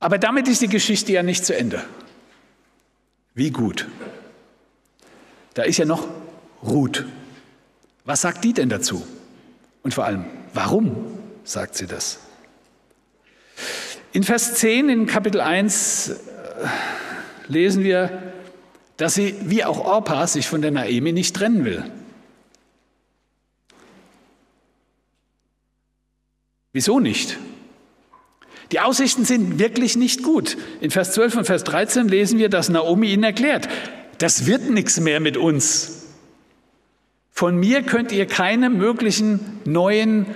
Aber 0.00 0.18
damit 0.18 0.48
ist 0.48 0.62
die 0.62 0.68
Geschichte 0.68 1.12
ja 1.12 1.22
nicht 1.22 1.44
zu 1.44 1.56
Ende. 1.56 1.82
Wie 3.34 3.50
gut. 3.50 3.86
Da 5.54 5.62
ist 5.62 5.78
ja 5.78 5.84
noch 5.84 6.06
Ruth. 6.62 7.04
Was 8.04 8.20
sagt 8.20 8.44
die 8.44 8.52
denn 8.52 8.68
dazu? 8.68 9.06
Und 9.82 9.94
vor 9.94 10.04
allem, 10.04 10.24
warum 10.52 10.96
sagt 11.44 11.76
sie 11.76 11.86
das? 11.86 12.18
In 14.12 14.22
Vers 14.22 14.54
10 14.54 14.88
in 14.88 15.06
Kapitel 15.06 15.40
1 15.40 16.08
äh, 16.08 16.14
lesen 17.48 17.84
wir, 17.84 18.34
dass 18.96 19.14
sie, 19.14 19.34
wie 19.42 19.64
auch 19.64 19.84
Orpa, 19.84 20.26
sich 20.26 20.46
von 20.46 20.62
der 20.62 20.70
Naemi 20.70 21.12
nicht 21.12 21.36
trennen 21.36 21.64
will. 21.64 21.84
Wieso 26.72 27.00
nicht? 27.00 27.38
Die 28.72 28.80
Aussichten 28.80 29.24
sind 29.24 29.58
wirklich 29.58 29.96
nicht 29.96 30.22
gut. 30.22 30.56
In 30.80 30.90
Vers 30.90 31.12
12 31.12 31.36
und 31.36 31.44
Vers 31.46 31.64
13 31.64 32.08
lesen 32.08 32.38
wir, 32.38 32.48
dass 32.48 32.68
Naomi 32.68 33.12
ihnen 33.12 33.22
erklärt, 33.22 33.68
das 34.18 34.46
wird 34.46 34.70
nichts 34.70 34.98
mehr 35.00 35.20
mit 35.20 35.36
uns. 35.36 36.06
Von 37.30 37.56
mir 37.58 37.82
könnt 37.82 38.12
ihr 38.12 38.26
keine 38.26 38.70
möglichen 38.70 39.60
neuen 39.64 40.26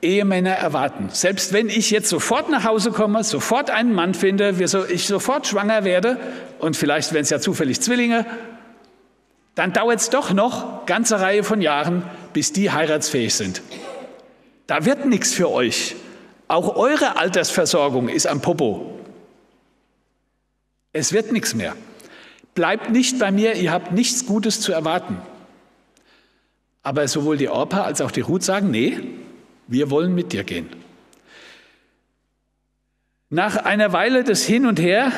Ehemänner 0.00 0.52
erwarten. 0.52 1.08
Selbst 1.12 1.52
wenn 1.52 1.68
ich 1.68 1.90
jetzt 1.90 2.08
sofort 2.08 2.50
nach 2.50 2.64
Hause 2.64 2.92
komme, 2.92 3.24
sofort 3.24 3.70
einen 3.70 3.92
Mann 3.92 4.14
finde, 4.14 4.54
ich 4.88 5.06
sofort 5.06 5.46
schwanger 5.46 5.84
werde 5.84 6.18
und 6.60 6.76
vielleicht 6.76 7.12
werden 7.12 7.24
es 7.24 7.30
ja 7.30 7.40
zufällig 7.40 7.80
Zwillinge, 7.80 8.24
dann 9.54 9.72
dauert 9.72 9.98
es 9.98 10.10
doch 10.10 10.32
noch 10.32 10.86
ganze 10.86 11.20
Reihe 11.20 11.42
von 11.42 11.60
Jahren, 11.60 12.04
bis 12.32 12.52
die 12.52 12.70
heiratsfähig 12.70 13.34
sind. 13.34 13.60
Da 14.68 14.84
wird 14.84 15.06
nichts 15.06 15.34
für 15.34 15.50
euch. 15.50 15.96
Auch 16.46 16.76
eure 16.76 17.16
Altersversorgung 17.16 18.08
ist 18.08 18.26
am 18.26 18.40
Popo. 18.40 19.00
Es 20.92 21.12
wird 21.12 21.32
nichts 21.32 21.54
mehr. 21.54 21.74
Bleibt 22.54 22.90
nicht 22.90 23.18
bei 23.18 23.32
mir, 23.32 23.54
ihr 23.54 23.72
habt 23.72 23.92
nichts 23.92 24.26
Gutes 24.26 24.60
zu 24.60 24.72
erwarten. 24.72 25.20
Aber 26.82 27.06
sowohl 27.08 27.36
die 27.36 27.48
Orpa 27.48 27.82
als 27.82 28.00
auch 28.00 28.10
die 28.10 28.20
Ruth 28.20 28.42
sagen, 28.42 28.70
nee, 28.70 28.98
wir 29.68 29.90
wollen 29.90 30.14
mit 30.14 30.32
dir 30.32 30.44
gehen. 30.44 30.68
Nach 33.30 33.56
einer 33.56 33.92
Weile 33.92 34.24
des 34.24 34.44
Hin 34.44 34.66
und 34.66 34.80
Her 34.80 35.12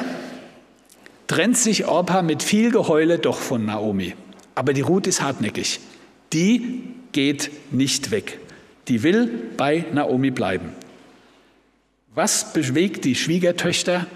trennt 1.29 1.57
sich 1.57 1.87
Orpa 1.87 2.23
mit 2.23 2.43
viel 2.43 2.73
Geheule 2.73 3.19
doch 3.19 3.39
von 3.39 3.65
Naomi. 3.65 4.15
Aber 4.57 4.73
die 4.73 4.81
Ruth 4.81 5.07
ist 5.07 5.23
hartnäckig. 5.23 5.79
Die 6.33 6.83
geht 7.13 7.51
nicht 7.71 8.11
weg. 8.11 8.41
Die 8.89 9.05
will 9.05 9.31
bei 9.57 9.85
Naomi 9.93 10.33
bleiben. 10.33 10.73
Was 12.13 12.53
bewegt 12.53 13.05
die 13.05 13.15
Schwiegertöchter, 13.15 14.09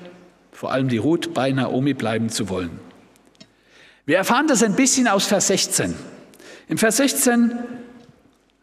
vor 0.51 0.73
allem 0.73 0.89
die 0.89 0.99
Ruth, 0.99 1.33
bei 1.33 1.53
Naomi 1.53 1.95
bleiben 1.95 2.29
zu 2.29 2.49
wollen? 2.49 2.81
Wir 4.07 4.17
erfahren 4.17 4.49
das 4.49 4.65
ein 4.65 4.75
bisschen 4.75 5.07
aus 5.07 5.27
Vers 5.27 5.47
16. 5.47 5.95
Im 6.69 6.79
Vers 6.79 6.97
16 6.97 7.53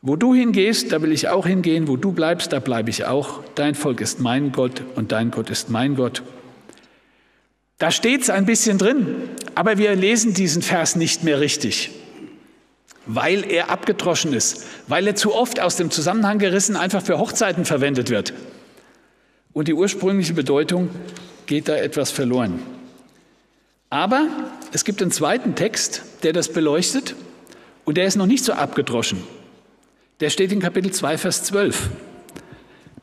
wo 0.02 0.16
du 0.16 0.34
hingehst, 0.34 0.92
da 0.92 1.02
will 1.02 1.12
ich 1.12 1.30
auch 1.30 1.46
hingehen, 1.46 1.88
wo 1.88 1.96
du 1.98 2.12
bleibst, 2.12 2.54
da 2.54 2.60
bleibe 2.60 2.90
ich 2.90 3.06
auch. 3.06 3.44
Dein 3.56 3.76
Volk 3.76 4.02
ist 4.02 4.20
mein 4.20 4.52
Gott 4.52 4.82
und 4.96 5.12
dein 5.12 5.32
Gott 5.32 5.50
ist 5.50 5.70
mein 5.70 5.96
Gott. 5.96 6.24
Da 7.78 7.92
steht 7.92 8.22
es 8.22 8.30
ein 8.30 8.46
bisschen 8.46 8.78
drin, 8.78 9.08
aber 9.56 9.78
wir 9.78 9.96
lesen 9.96 10.34
diesen 10.34 10.62
Vers 10.62 10.96
nicht 10.96 11.24
mehr 11.24 11.40
richtig. 11.40 11.92
weil 13.06 13.50
er 13.50 13.70
abgedroschen 13.70 14.34
ist, 14.34 14.66
weil 14.88 15.08
er 15.08 15.16
zu 15.16 15.34
oft 15.34 15.60
aus 15.60 15.76
dem 15.76 15.92
Zusammenhang 15.92 16.40
gerissen 16.40 16.76
einfach 16.76 17.02
für 17.02 17.18
Hochzeiten 17.18 17.66
verwendet 17.66 18.10
wird. 18.10 18.34
Und 19.54 19.68
die 19.68 19.74
ursprüngliche 19.74 20.34
Bedeutung 20.34 20.90
geht 21.46 21.68
da 21.68 21.76
etwas 21.76 22.12
verloren. 22.12 22.62
Aber 23.90 24.28
es 24.72 24.86
gibt 24.86 25.02
einen 25.02 25.12
zweiten 25.12 25.56
Text, 25.56 26.04
der 26.24 26.32
das 26.32 26.54
beleuchtet 26.54 27.16
und 27.84 27.98
der 27.98 28.06
ist 28.06 28.16
noch 28.16 28.28
nicht 28.28 28.46
so 28.46 28.54
abgedroschen. 28.54 29.24
Der 30.22 30.30
steht 30.30 30.52
in 30.52 30.60
Kapitel 30.60 30.92
2, 30.92 31.18
Vers 31.18 31.44
12. 31.46 31.90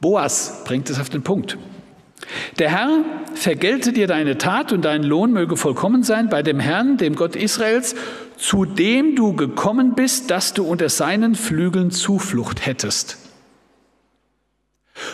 Boas 0.01 0.63
bringt 0.65 0.89
es 0.89 1.01
auf 1.01 1.11
den 1.11 1.23
Punkt. 1.23 1.59
Der 2.61 2.71
Herr 2.71 3.05
vergelte 3.35 3.93
dir 3.93 4.07
deine 4.07 4.39
Tat 4.39 4.73
und 4.73 4.85
dein 4.85 5.03
Lohn 5.03 5.33
möge 5.33 5.57
vollkommen 5.57 6.05
sein 6.05 6.29
bei 6.29 6.45
dem 6.45 6.61
Herrn, 6.61 6.97
dem 6.97 7.17
Gott 7.17 7.35
Israels, 7.35 7.97
zu 8.37 8.65
dem 8.65 9.17
du 9.17 9.33
gekommen 9.33 9.97
bist, 9.97 10.31
dass 10.31 10.55
du 10.55 10.65
unter 10.65 10.89
seinen 10.89 11.35
Flügeln 11.35 11.91
Zuflucht 11.91 12.65
hättest. 12.65 13.19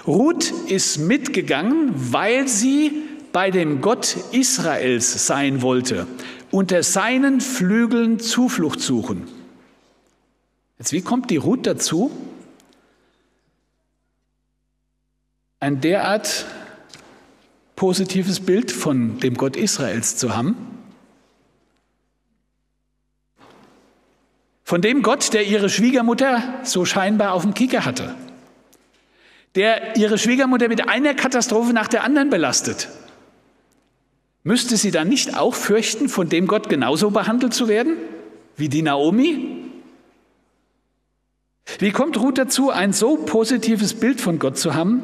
Ruth 0.06 0.52
ist 0.68 0.98
mitgegangen, 0.98 1.92
weil 1.94 2.48
sie 2.48 2.92
bei 3.32 3.50
dem 3.50 3.80
Gott 3.80 4.16
Israels 4.32 5.26
sein 5.26 5.62
wollte, 5.62 6.06
unter 6.50 6.82
seinen 6.82 7.40
Flügeln 7.40 8.18
Zuflucht 8.18 8.80
suchen. 8.80 9.26
Jetzt, 10.84 10.92
wie 10.92 11.00
kommt 11.00 11.30
die 11.30 11.38
Ruth 11.38 11.66
dazu, 11.66 12.10
ein 15.58 15.80
derart 15.80 16.44
positives 17.74 18.40
Bild 18.40 18.70
von 18.70 19.18
dem 19.18 19.32
Gott 19.38 19.56
Israels 19.56 20.18
zu 20.18 20.36
haben? 20.36 20.54
Von 24.62 24.82
dem 24.82 25.00
Gott, 25.00 25.32
der 25.32 25.46
ihre 25.46 25.70
Schwiegermutter 25.70 26.42
so 26.64 26.84
scheinbar 26.84 27.32
auf 27.32 27.40
dem 27.40 27.54
Kicker 27.54 27.86
hatte. 27.86 28.14
Der 29.54 29.96
ihre 29.96 30.18
Schwiegermutter 30.18 30.68
mit 30.68 30.86
einer 30.86 31.14
Katastrophe 31.14 31.72
nach 31.72 31.88
der 31.88 32.04
anderen 32.04 32.28
belastet. 32.28 32.90
Müsste 34.42 34.76
sie 34.76 34.90
dann 34.90 35.08
nicht 35.08 35.34
auch 35.34 35.54
fürchten, 35.54 36.10
von 36.10 36.28
dem 36.28 36.46
Gott 36.46 36.68
genauso 36.68 37.10
behandelt 37.10 37.54
zu 37.54 37.68
werden 37.68 37.96
wie 38.58 38.68
die 38.68 38.82
Naomi? 38.82 39.53
Wie 41.78 41.90
kommt 41.90 42.18
Ruth 42.18 42.38
dazu, 42.38 42.70
ein 42.70 42.92
so 42.92 43.16
positives 43.16 43.94
Bild 43.94 44.20
von 44.20 44.38
Gott 44.38 44.58
zu 44.58 44.74
haben, 44.74 45.02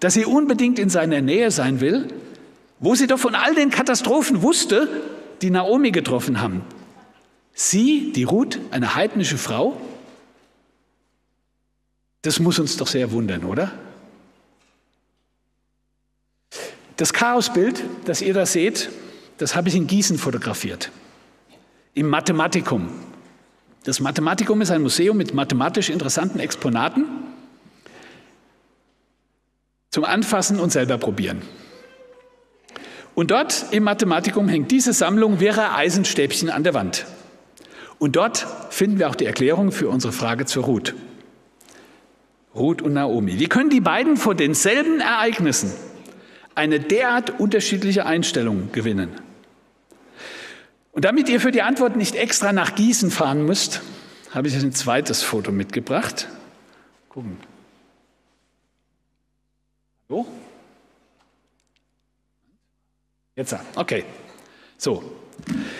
dass 0.00 0.14
sie 0.14 0.24
unbedingt 0.24 0.78
in 0.78 0.90
seiner 0.90 1.20
Nähe 1.20 1.50
sein 1.50 1.80
will, 1.80 2.08
wo 2.80 2.94
sie 2.94 3.06
doch 3.06 3.18
von 3.18 3.34
all 3.34 3.54
den 3.54 3.70
Katastrophen 3.70 4.42
wusste, 4.42 4.88
die 5.42 5.50
Naomi 5.50 5.90
getroffen 5.90 6.40
haben? 6.40 6.62
Sie, 7.52 8.12
die 8.12 8.24
Ruth, 8.24 8.58
eine 8.70 8.94
heidnische 8.94 9.38
Frau? 9.38 9.80
Das 12.22 12.38
muss 12.40 12.58
uns 12.58 12.76
doch 12.76 12.86
sehr 12.86 13.10
wundern, 13.12 13.44
oder? 13.44 13.72
Das 16.96 17.12
Chaosbild, 17.12 17.82
das 18.06 18.22
ihr 18.22 18.34
da 18.34 18.44
seht, 18.44 18.90
das 19.38 19.54
habe 19.54 19.68
ich 19.68 19.76
in 19.76 19.86
Gießen 19.86 20.18
fotografiert, 20.18 20.90
im 21.94 22.08
Mathematikum. 22.08 22.88
Das 23.84 24.00
Mathematikum 24.00 24.60
ist 24.60 24.70
ein 24.70 24.82
Museum 24.82 25.16
mit 25.16 25.34
mathematisch 25.34 25.88
interessanten 25.90 26.40
Exponaten 26.40 27.04
zum 29.90 30.04
Anfassen 30.04 30.60
und 30.60 30.70
selber 30.70 30.98
probieren. 30.98 31.42
Und 33.14 33.30
dort 33.30 33.66
im 33.72 33.82
Mathematikum 33.84 34.48
hängt 34.48 34.70
diese 34.70 34.92
Sammlung 34.92 35.40
wirrer 35.40 35.74
Eisenstäbchen 35.74 36.50
an 36.50 36.62
der 36.62 36.74
Wand. 36.74 37.06
Und 37.98 38.14
dort 38.14 38.46
finden 38.70 38.98
wir 38.98 39.08
auch 39.08 39.16
die 39.16 39.26
Erklärung 39.26 39.72
für 39.72 39.88
unsere 39.88 40.12
Frage 40.12 40.44
zur 40.44 40.64
Ruth. 40.64 40.94
Ruth 42.54 42.82
und 42.82 42.92
Naomi. 42.92 43.40
Wie 43.40 43.48
können 43.48 43.70
die 43.70 43.80
beiden 43.80 44.16
vor 44.16 44.34
denselben 44.34 45.00
Ereignissen 45.00 45.72
eine 46.54 46.80
derart 46.80 47.40
unterschiedliche 47.40 48.06
Einstellung 48.06 48.70
gewinnen? 48.72 49.10
Und 50.98 51.04
damit 51.04 51.28
ihr 51.28 51.40
für 51.40 51.52
die 51.52 51.62
Antwort 51.62 51.94
nicht 51.94 52.16
extra 52.16 52.52
nach 52.52 52.74
Gießen 52.74 53.12
fahren 53.12 53.44
müsst, 53.44 53.82
habe 54.32 54.48
ich 54.48 54.56
ein 54.56 54.72
zweites 54.72 55.22
Foto 55.22 55.52
mitgebracht. 55.52 56.26
Gucken. 57.08 57.38
So? 60.08 60.26
Jetzt, 63.36 63.54
okay. 63.76 64.04
So, 64.76 65.04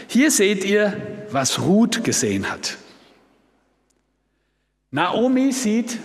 hier 0.06 0.30
seht 0.30 0.64
ihr, 0.64 1.26
was 1.32 1.62
Ruth 1.62 2.04
gesehen 2.04 2.48
hat. 2.48 2.78
Naomi 4.92 5.50
sieht 5.50 5.98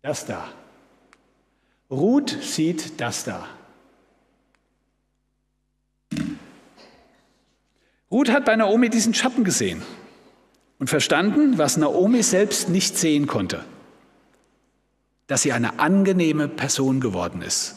das 0.00 0.24
da. 0.24 0.48
Ruth 1.90 2.30
sieht 2.30 2.98
das 2.98 3.24
da. 3.24 3.46
Ruth 8.12 8.28
hat 8.28 8.44
bei 8.44 8.54
Naomi 8.54 8.90
diesen 8.90 9.14
Schatten 9.14 9.42
gesehen 9.42 9.80
und 10.78 10.90
verstanden, 10.90 11.56
was 11.56 11.78
Naomi 11.78 12.22
selbst 12.22 12.68
nicht 12.68 12.98
sehen 12.98 13.26
konnte, 13.26 13.64
dass 15.28 15.40
sie 15.42 15.52
eine 15.52 15.78
angenehme 15.78 16.46
Person 16.46 17.00
geworden 17.00 17.40
ist, 17.40 17.76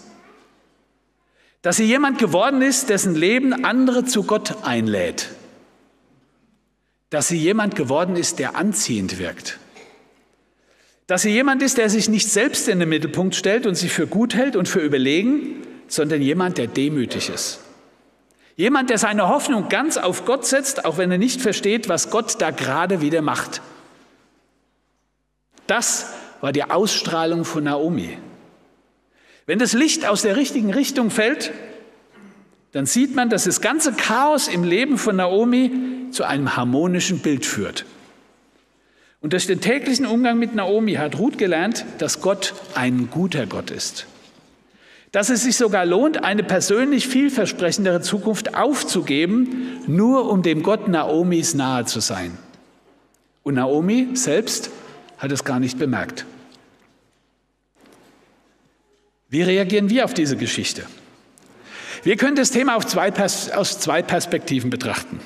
dass 1.62 1.78
sie 1.78 1.86
jemand 1.86 2.20
geworden 2.20 2.62
ist, 2.62 2.90
dessen 2.90 3.16
Leben 3.16 3.64
andere 3.64 4.04
zu 4.04 4.24
Gott 4.24 4.66
einlädt, 4.66 5.30
dass 7.12 7.30
sie 7.30 7.38
jemand 7.38 7.78
geworden 7.78 8.18
ist, 8.18 8.38
der 8.38 8.58
anziehend 8.58 9.20
wirkt, 9.20 9.58
dass 11.08 11.22
sie 11.22 11.30
jemand 11.30 11.62
ist, 11.62 11.78
der 11.78 11.90
sich 11.90 12.10
nicht 12.10 12.30
selbst 12.30 12.68
in 12.68 12.80
den 12.80 12.90
Mittelpunkt 12.90 13.36
stellt 13.36 13.66
und 13.66 13.76
sich 13.76 13.94
für 13.94 14.06
gut 14.06 14.36
hält 14.36 14.58
und 14.58 14.68
für 14.68 14.80
überlegen, 14.80 15.62
sondern 15.88 16.22
jemand, 16.22 16.58
der 16.58 16.68
demütig 16.68 17.30
ist. 17.30 17.62
Jemand, 18.56 18.90
der 18.90 18.98
seine 18.98 19.28
Hoffnung 19.28 19.68
ganz 19.68 19.98
auf 19.98 20.26
Gott 20.26 20.46
setzt, 20.46 20.86
auch 20.86 20.98
wenn 20.98 21.12
er 21.12 21.18
nicht 21.18 21.42
versteht, 21.42 21.90
was 21.90 22.10
Gott 22.10 22.42
da 22.42 22.52
gerade 22.52 23.02
wieder 23.02 23.22
macht. 23.22 23.62
Das 25.68 26.08
war 26.40 26.54
die 26.54 26.64
Ausstrahlung 26.64 27.44
von 27.44 27.66
Naomi. 27.66 28.18
Wenn 29.46 29.60
das 29.60 29.74
Licht 29.74 30.08
aus 30.08 30.22
der 30.22 30.38
richtigen 30.38 30.74
Richtung 30.74 31.12
fällt, 31.12 31.52
dann 32.72 32.86
sieht 32.86 33.16
man, 33.16 33.30
dass 33.30 33.44
das 33.44 33.62
ganze 33.62 33.94
Chaos 33.94 34.48
im 34.48 34.64
Leben 34.64 34.98
von 34.98 35.18
Naomi 35.18 36.08
zu 36.12 36.24
einem 36.24 36.56
harmonischen 36.56 37.20
Bild 37.20 37.46
führt. 37.46 37.86
Und 39.22 39.34
durch 39.34 39.48
den 39.48 39.60
täglichen 39.60 40.06
Umgang 40.06 40.40
mit 40.40 40.56
Naomi 40.56 40.94
hat 40.94 41.18
Ruth 41.18 41.38
gelernt, 41.38 41.86
dass 41.98 42.22
Gott 42.22 42.54
ein 42.74 43.10
guter 43.12 43.48
Gott 43.48 43.72
ist 43.72 44.08
dass 45.16 45.30
es 45.30 45.44
sich 45.44 45.56
sogar 45.56 45.86
lohnt, 45.86 46.26
eine 46.26 46.44
persönlich 46.44 47.08
vielversprechendere 47.08 48.02
Zukunft 48.02 48.54
aufzugeben, 48.54 49.80
nur 49.88 50.30
um 50.30 50.44
dem 50.44 50.62
Gott 50.62 50.90
Naomis 50.90 51.54
nahe 51.54 51.86
zu 51.86 52.02
sein. 52.02 52.38
Und 53.42 53.54
Naomi 53.54 54.10
selbst 54.16 54.72
hat 55.18 55.32
es 55.32 55.46
gar 55.46 55.62
nicht 55.62 55.80
bemerkt. 55.80 56.26
Wie 59.30 59.42
reagieren 59.42 59.90
wir 59.90 60.04
auf 60.04 60.14
diese 60.14 60.36
Geschichte? 60.36 60.84
Wir 62.04 62.18
können 62.18 62.36
das 62.36 62.52
Thema 62.52 62.78
zwei 62.82 63.14
aus 63.56 63.80
zwei 63.80 64.02
Perspektiven 64.02 64.70
betrachten. 64.70 65.22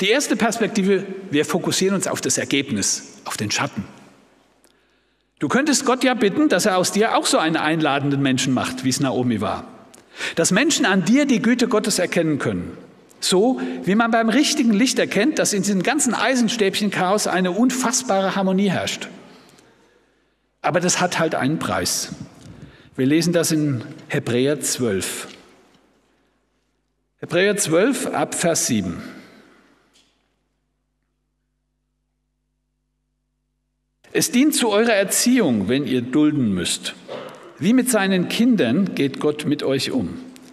Die 0.00 0.10
erste 0.10 0.36
Perspektive, 0.36 1.04
wir 1.32 1.44
fokussieren 1.44 1.96
uns 1.96 2.06
auf 2.06 2.20
das 2.20 2.38
Ergebnis, 2.38 3.18
auf 3.24 3.36
den 3.36 3.50
Schatten. 3.50 3.82
Du 5.44 5.48
könntest 5.48 5.84
Gott 5.84 6.02
ja 6.02 6.14
bitten, 6.14 6.48
dass 6.48 6.64
er 6.64 6.78
aus 6.78 6.90
dir 6.90 7.18
auch 7.18 7.26
so 7.26 7.36
einen 7.36 7.58
einladenden 7.58 8.22
Menschen 8.22 8.54
macht, 8.54 8.82
wie 8.82 8.88
es 8.88 8.98
Naomi 8.98 9.42
war. 9.42 9.64
Dass 10.36 10.52
Menschen 10.52 10.86
an 10.86 11.04
dir 11.04 11.26
die 11.26 11.42
Güte 11.42 11.68
Gottes 11.68 11.98
erkennen 11.98 12.38
können. 12.38 12.78
So 13.20 13.60
wie 13.82 13.94
man 13.94 14.10
beim 14.10 14.30
richtigen 14.30 14.72
Licht 14.72 14.98
erkennt, 14.98 15.38
dass 15.38 15.52
in 15.52 15.62
diesem 15.62 15.82
ganzen 15.82 16.14
Eisenstäbchen-Chaos 16.14 17.26
eine 17.26 17.50
unfassbare 17.50 18.36
Harmonie 18.36 18.70
herrscht. 18.70 19.08
Aber 20.62 20.80
das 20.80 21.02
hat 21.02 21.18
halt 21.18 21.34
einen 21.34 21.58
Preis. 21.58 22.14
Wir 22.96 23.04
lesen 23.04 23.34
das 23.34 23.52
in 23.52 23.84
Hebräer 24.08 24.60
12. 24.60 25.28
Hebräer 27.18 27.58
12 27.58 28.06
ab 28.14 28.34
Vers 28.34 28.66
7. 28.68 29.02
Es 34.16 34.30
dient 34.30 34.54
zu 34.54 34.70
eurer 34.70 34.92
Erziehung, 34.92 35.68
wenn 35.68 35.88
ihr 35.88 36.00
dulden 36.00 36.54
müsst. 36.54 36.94
Wie 37.58 37.72
mit 37.72 37.90
seinen 37.90 38.28
Kindern 38.28 38.94
geht 38.94 39.18
Gott 39.18 39.44
mit 39.44 39.64
euch 39.64 39.90
um. 39.90 40.10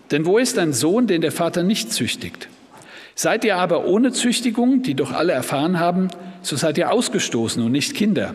Denn 0.09 0.25
wo 0.25 0.39
ist 0.39 0.57
ein 0.57 0.73
Sohn, 0.73 1.05
den 1.05 1.21
der 1.21 1.31
Vater 1.31 1.61
nicht 1.61 1.93
züchtigt? 1.93 2.49
Seid 3.13 3.45
ihr 3.45 3.57
aber 3.57 3.85
ohne 3.85 4.13
Züchtigung, 4.13 4.81
die 4.81 4.95
doch 4.95 5.11
alle 5.11 5.33
erfahren 5.33 5.79
haben, 5.79 6.07
so 6.41 6.55
seid 6.55 6.79
ihr 6.79 6.91
ausgestoßen 6.91 7.61
und 7.61 7.71
nicht 7.71 7.93
Kinder. 7.93 8.33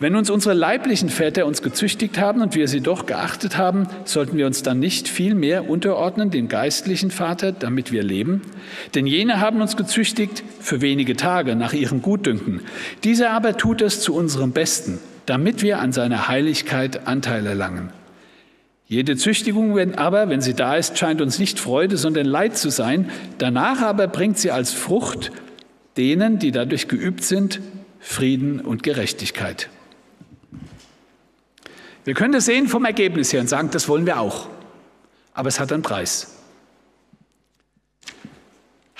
Wenn 0.00 0.16
uns 0.16 0.30
unsere 0.30 0.54
leiblichen 0.54 1.08
Väter 1.08 1.46
uns 1.46 1.62
gezüchtigt 1.62 2.18
haben 2.18 2.42
und 2.42 2.54
wir 2.54 2.68
sie 2.68 2.80
doch 2.80 3.06
geachtet 3.06 3.56
haben, 3.56 3.86
sollten 4.04 4.36
wir 4.36 4.46
uns 4.46 4.62
dann 4.62 4.78
nicht 4.78 5.08
viel 5.08 5.34
mehr 5.34 5.68
unterordnen 5.68 6.30
dem 6.30 6.48
geistlichen 6.48 7.10
Vater, 7.10 7.52
damit 7.52 7.92
wir 7.92 8.02
leben? 8.02 8.42
Denn 8.94 9.06
jene 9.06 9.40
haben 9.40 9.60
uns 9.60 9.76
gezüchtigt 9.76 10.42
für 10.60 10.80
wenige 10.80 11.16
Tage 11.16 11.56
nach 11.56 11.72
ihrem 11.72 12.02
Gutdünken. 12.02 12.60
Dieser 13.04 13.30
aber 13.30 13.56
tut 13.56 13.82
es 13.82 14.00
zu 14.00 14.14
unserem 14.14 14.52
Besten, 14.52 14.98
damit 15.26 15.62
wir 15.62 15.78
an 15.78 15.92
seiner 15.92 16.28
Heiligkeit 16.28 17.06
Anteil 17.06 17.46
erlangen. 17.46 17.90
Jede 18.86 19.16
Züchtigung 19.16 19.78
aber, 19.96 20.28
wenn 20.28 20.42
sie 20.42 20.52
da 20.52 20.76
ist, 20.76 20.98
scheint 20.98 21.22
uns 21.22 21.38
nicht 21.38 21.58
Freude, 21.58 21.96
sondern 21.96 22.26
Leid 22.26 22.58
zu 22.58 22.68
sein. 22.68 23.08
Danach 23.38 23.80
aber 23.80 24.06
bringt 24.06 24.36
sie 24.38 24.50
als 24.50 24.72
Frucht 24.72 25.32
denen, 25.96 26.38
die 26.38 26.50
dadurch 26.50 26.88
geübt 26.88 27.24
sind, 27.24 27.60
Frieden 28.02 28.60
und 28.60 28.82
Gerechtigkeit. 28.82 29.70
Wir 32.04 32.14
können 32.14 32.32
das 32.32 32.46
sehen 32.46 32.66
vom 32.66 32.84
Ergebnis 32.84 33.32
her 33.32 33.40
und 33.40 33.46
sagen, 33.46 33.70
das 33.70 33.88
wollen 33.88 34.06
wir 34.06 34.20
auch. 34.20 34.48
Aber 35.34 35.48
es 35.48 35.60
hat 35.60 35.72
einen 35.72 35.82
Preis. 35.82 36.36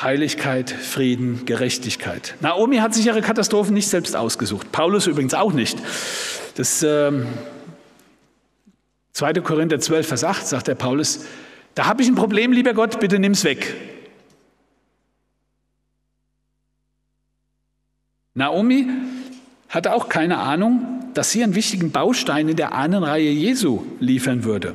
Heiligkeit, 0.00 0.70
Frieden, 0.70 1.44
Gerechtigkeit. 1.44 2.36
Naomi 2.40 2.76
hat 2.78 2.94
sich 2.94 3.06
ihre 3.06 3.20
Katastrophen 3.20 3.74
nicht 3.74 3.88
selbst 3.88 4.16
ausgesucht. 4.16 4.70
Paulus 4.72 5.08
übrigens 5.08 5.34
auch 5.34 5.52
nicht. 5.52 5.78
Das 6.54 6.82
ähm, 6.82 7.26
2. 9.14 9.34
Korinther 9.34 9.80
12, 9.80 10.06
Vers 10.06 10.24
8 10.24 10.46
sagt 10.46 10.68
der 10.68 10.74
Paulus, 10.76 11.26
da 11.74 11.86
habe 11.86 12.02
ich 12.02 12.08
ein 12.08 12.14
Problem, 12.14 12.52
lieber 12.52 12.72
Gott, 12.72 13.00
bitte 13.00 13.18
nimm's 13.18 13.44
weg. 13.44 13.74
Naomi 18.34 18.88
hatte 19.68 19.92
auch 19.94 20.08
keine 20.08 20.38
Ahnung, 20.38 21.10
dass 21.14 21.30
sie 21.30 21.42
einen 21.42 21.54
wichtigen 21.54 21.90
Baustein 21.90 22.48
in 22.48 22.56
der 22.56 22.72
Ahnenreihe 22.72 23.30
Jesu 23.30 23.84
liefern 24.00 24.44
würde. 24.44 24.74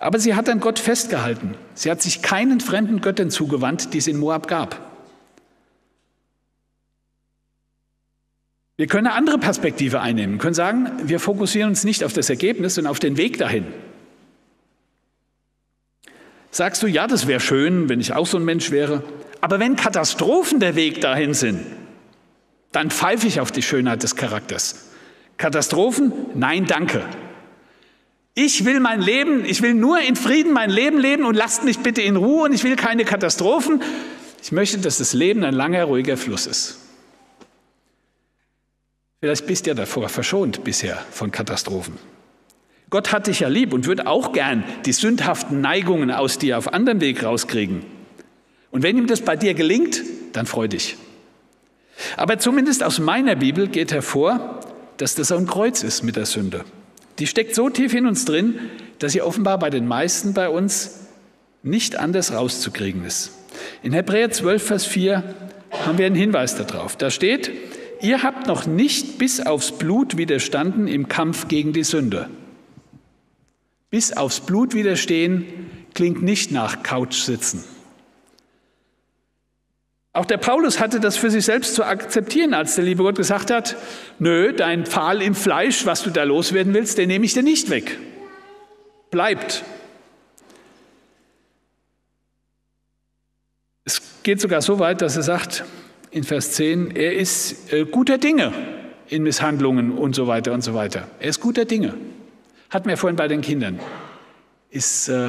Aber 0.00 0.18
sie 0.18 0.34
hat 0.34 0.48
an 0.48 0.60
Gott 0.60 0.78
festgehalten. 0.78 1.54
Sie 1.74 1.90
hat 1.90 2.02
sich 2.02 2.22
keinen 2.22 2.60
fremden 2.60 3.00
Göttern 3.00 3.30
zugewandt, 3.30 3.94
die 3.94 3.98
es 3.98 4.08
in 4.08 4.18
Moab 4.18 4.48
gab. 4.48 4.88
Wir 8.76 8.86
können 8.86 9.08
eine 9.08 9.16
andere 9.16 9.38
Perspektive 9.38 10.00
einnehmen, 10.00 10.38
können 10.38 10.54
sagen, 10.54 10.90
wir 11.02 11.18
fokussieren 11.18 11.70
uns 11.70 11.82
nicht 11.82 12.04
auf 12.04 12.12
das 12.12 12.30
Ergebnis, 12.30 12.76
sondern 12.76 12.92
auf 12.92 13.00
den 13.00 13.16
Weg 13.16 13.38
dahin. 13.38 13.66
Sagst 16.52 16.82
du, 16.82 16.86
ja, 16.86 17.08
das 17.08 17.26
wäre 17.26 17.40
schön, 17.40 17.88
wenn 17.88 18.00
ich 18.00 18.12
auch 18.12 18.26
so 18.26 18.36
ein 18.38 18.44
Mensch 18.44 18.70
wäre, 18.70 19.02
aber 19.40 19.58
wenn 19.58 19.74
Katastrophen 19.74 20.60
der 20.60 20.76
Weg 20.76 21.00
dahin 21.00 21.34
sind, 21.34 21.60
dann 22.72 22.90
pfeife 22.90 23.26
ich 23.26 23.40
auf 23.40 23.50
die 23.50 23.62
Schönheit 23.62 24.02
des 24.02 24.16
Charakters. 24.16 24.90
Katastrophen? 25.36 26.12
Nein, 26.34 26.66
danke. 26.66 27.04
Ich 28.34 28.64
will 28.64 28.80
mein 28.80 29.00
Leben, 29.00 29.44
ich 29.44 29.62
will 29.62 29.74
nur 29.74 30.00
in 30.00 30.14
Frieden 30.14 30.52
mein 30.52 30.70
Leben 30.70 30.98
leben 30.98 31.24
und 31.24 31.34
lasst 31.34 31.64
mich 31.64 31.80
bitte 31.80 32.02
in 32.02 32.16
Ruhe 32.16 32.44
und 32.44 32.52
ich 32.52 32.62
will 32.62 32.76
keine 32.76 33.04
Katastrophen. 33.04 33.82
Ich 34.42 34.52
möchte, 34.52 34.78
dass 34.78 34.98
das 34.98 35.12
Leben 35.12 35.42
ein 35.44 35.54
langer, 35.54 35.84
ruhiger 35.84 36.16
Fluss 36.16 36.46
ist. 36.46 36.78
Vielleicht 39.20 39.46
bist 39.46 39.66
du 39.66 39.70
ja 39.70 39.74
davor 39.74 40.08
verschont 40.08 40.62
bisher 40.62 41.04
von 41.10 41.32
Katastrophen. 41.32 41.94
Gott 42.90 43.12
hat 43.12 43.26
dich 43.26 43.40
ja 43.40 43.48
lieb 43.48 43.72
und 43.72 43.86
würde 43.86 44.06
auch 44.06 44.32
gern 44.32 44.62
die 44.86 44.92
sündhaften 44.92 45.60
Neigungen 45.60 46.10
aus 46.10 46.38
dir 46.38 46.56
auf 46.56 46.72
anderem 46.72 47.00
Weg 47.00 47.24
rauskriegen. 47.24 47.84
Und 48.70 48.82
wenn 48.82 48.96
ihm 48.96 49.06
das 49.06 49.20
bei 49.22 49.36
dir 49.36 49.54
gelingt, 49.54 50.02
dann 50.32 50.46
freu 50.46 50.68
dich. 50.68 50.96
Aber 52.16 52.38
zumindest 52.38 52.82
aus 52.82 52.98
meiner 52.98 53.36
Bibel 53.36 53.68
geht 53.68 53.92
hervor, 53.92 54.60
dass 54.96 55.14
das 55.14 55.32
ein 55.32 55.46
Kreuz 55.46 55.82
ist 55.82 56.02
mit 56.02 56.16
der 56.16 56.26
Sünde. 56.26 56.64
Die 57.18 57.26
steckt 57.26 57.54
so 57.54 57.68
tief 57.68 57.94
in 57.94 58.06
uns 58.06 58.24
drin, 58.24 58.58
dass 58.98 59.12
sie 59.12 59.22
offenbar 59.22 59.58
bei 59.58 59.70
den 59.70 59.86
meisten 59.86 60.34
bei 60.34 60.48
uns 60.48 61.06
nicht 61.62 61.96
anders 61.96 62.32
rauszukriegen 62.32 63.04
ist. 63.04 63.32
In 63.82 63.92
Hebräer 63.92 64.30
12, 64.30 64.62
Vers 64.62 64.86
4 64.86 65.34
haben 65.70 65.98
wir 65.98 66.06
einen 66.06 66.14
Hinweis 66.14 66.56
darauf. 66.56 66.96
Da 66.96 67.10
steht, 67.10 67.50
ihr 68.00 68.22
habt 68.22 68.46
noch 68.46 68.66
nicht 68.66 69.18
bis 69.18 69.44
aufs 69.44 69.72
Blut 69.72 70.16
widerstanden 70.16 70.86
im 70.86 71.08
Kampf 71.08 71.48
gegen 71.48 71.72
die 71.72 71.84
Sünde. 71.84 72.28
Bis 73.90 74.12
aufs 74.12 74.40
Blut 74.40 74.74
widerstehen 74.74 75.46
klingt 75.94 76.22
nicht 76.22 76.52
nach 76.52 76.82
Couch 76.82 77.14
sitzen. 77.14 77.64
Auch 80.18 80.26
der 80.26 80.36
Paulus 80.36 80.80
hatte 80.80 80.98
das 80.98 81.16
für 81.16 81.30
sich 81.30 81.44
selbst 81.44 81.76
zu 81.76 81.84
akzeptieren, 81.84 82.52
als 82.52 82.74
der 82.74 82.82
liebe 82.82 83.04
Gott 83.04 83.14
gesagt 83.14 83.52
hat, 83.52 83.76
nö, 84.18 84.52
dein 84.52 84.84
Pfahl 84.84 85.22
im 85.22 85.36
Fleisch, 85.36 85.86
was 85.86 86.02
du 86.02 86.10
da 86.10 86.24
loswerden 86.24 86.74
willst, 86.74 86.98
den 86.98 87.06
nehme 87.06 87.24
ich 87.24 87.34
dir 87.34 87.44
nicht 87.44 87.70
weg. 87.70 87.96
Bleibt. 89.12 89.62
Es 93.84 94.02
geht 94.24 94.40
sogar 94.40 94.60
so 94.60 94.80
weit, 94.80 95.02
dass 95.02 95.14
er 95.14 95.22
sagt, 95.22 95.62
in 96.10 96.24
Vers 96.24 96.50
10, 96.50 96.96
er 96.96 97.14
ist 97.14 97.72
äh, 97.72 97.84
guter 97.84 98.18
Dinge 98.18 98.52
in 99.06 99.22
Misshandlungen 99.22 99.92
und 99.92 100.16
so 100.16 100.26
weiter 100.26 100.52
und 100.52 100.62
so 100.62 100.74
weiter. 100.74 101.06
Er 101.20 101.28
ist 101.28 101.38
guter 101.38 101.64
Dinge. 101.64 101.94
Hatten 102.70 102.88
wir 102.88 102.96
vorhin 102.96 103.14
bei 103.14 103.28
den 103.28 103.40
Kindern. 103.40 103.78
Ist 104.68 105.06
äh, 105.10 105.28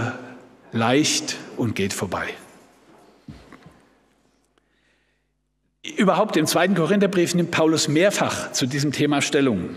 leicht 0.71 1.37
und 1.57 1.75
geht 1.75 1.93
vorbei. 1.93 2.33
Überhaupt 5.83 6.35
im 6.35 6.45
zweiten 6.45 6.75
Korintherbrief 6.75 7.35
nimmt 7.35 7.51
Paulus 7.51 7.87
mehrfach 7.87 8.51
zu 8.51 8.65
diesem 8.65 8.91
Thema 8.91 9.21
Stellung. 9.21 9.69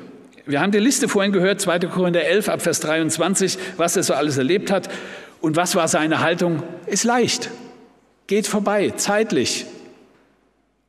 Wir 0.47 0.61
haben 0.61 0.73
die 0.73 0.79
Liste 0.79 1.09
vorhin 1.09 1.33
gehört, 1.33 1.61
2. 1.61 1.81
Korinther 1.81 2.25
11 2.25 2.49
ab 2.49 2.62
Vers 2.62 2.81
23, 2.81 3.59
was 3.77 3.97
er 3.97 4.03
so 4.03 4.15
alles 4.15 4.37
erlebt 4.37 4.73
hat. 4.73 4.91
Und 5.41 5.55
was 5.55 5.77
war 5.77 5.87
seine 5.87 6.21
Haltung? 6.21 6.62
Ist 6.87 7.05
leicht, 7.05 7.51
geht 8.27 8.47
vorbei, 8.49 8.93
zeitlich, 8.97 9.67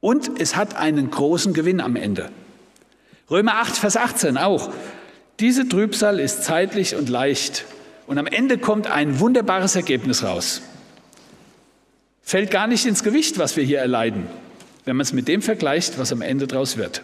und 0.04 0.41
es 0.41 0.58
hat 0.58 0.76
einen 0.76 1.12
großen 1.12 1.54
Gewinn 1.54 1.80
am 1.80 1.95
Ende. 1.95 2.30
Römer 3.32 3.60
8, 3.62 3.78
Vers 3.78 3.95
18 3.95 4.38
auch. 4.38 4.69
Diese 5.39 5.69
Trübsal 5.69 6.19
ist 6.19 6.43
zeitlich 6.43 6.97
und 6.97 7.08
leicht. 7.08 7.63
Und 8.06 8.17
am 8.17 8.28
Ende 8.28 8.58
kommt 8.58 8.88
ein 8.88 9.21
wunderbares 9.21 9.78
Ergebnis 9.78 10.21
raus. 10.21 10.62
Fällt 12.21 12.52
gar 12.52 12.67
nicht 12.67 12.86
ins 12.86 13.02
Gewicht, 13.02 13.38
was 13.38 13.56
wir 13.56 13.63
hier 13.63 13.80
erleiden, 13.80 14.28
wenn 14.86 14.96
man 14.96 15.04
es 15.04 15.13
mit 15.13 15.28
dem 15.28 15.41
vergleicht, 15.41 15.98
was 15.98 16.12
am 16.12 16.22
Ende 16.22 16.48
draus 16.48 16.78
wird. 16.78 17.02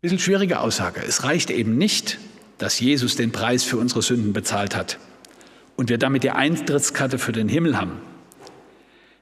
Bisschen 0.00 0.18
schwierige 0.18 0.60
Aussage. 0.60 1.02
Es 1.06 1.24
reicht 1.24 1.50
eben 1.50 1.76
nicht, 1.76 2.18
dass 2.58 2.78
Jesus 2.78 3.16
den 3.16 3.32
Preis 3.32 3.64
für 3.64 3.78
unsere 3.78 4.02
Sünden 4.02 4.32
bezahlt 4.32 4.76
hat 4.76 4.98
und 5.76 5.88
wir 5.88 5.98
damit 5.98 6.22
die 6.22 6.30
Eintrittskarte 6.30 7.18
für 7.18 7.32
den 7.32 7.48
Himmel 7.48 7.78
haben. 7.78 8.00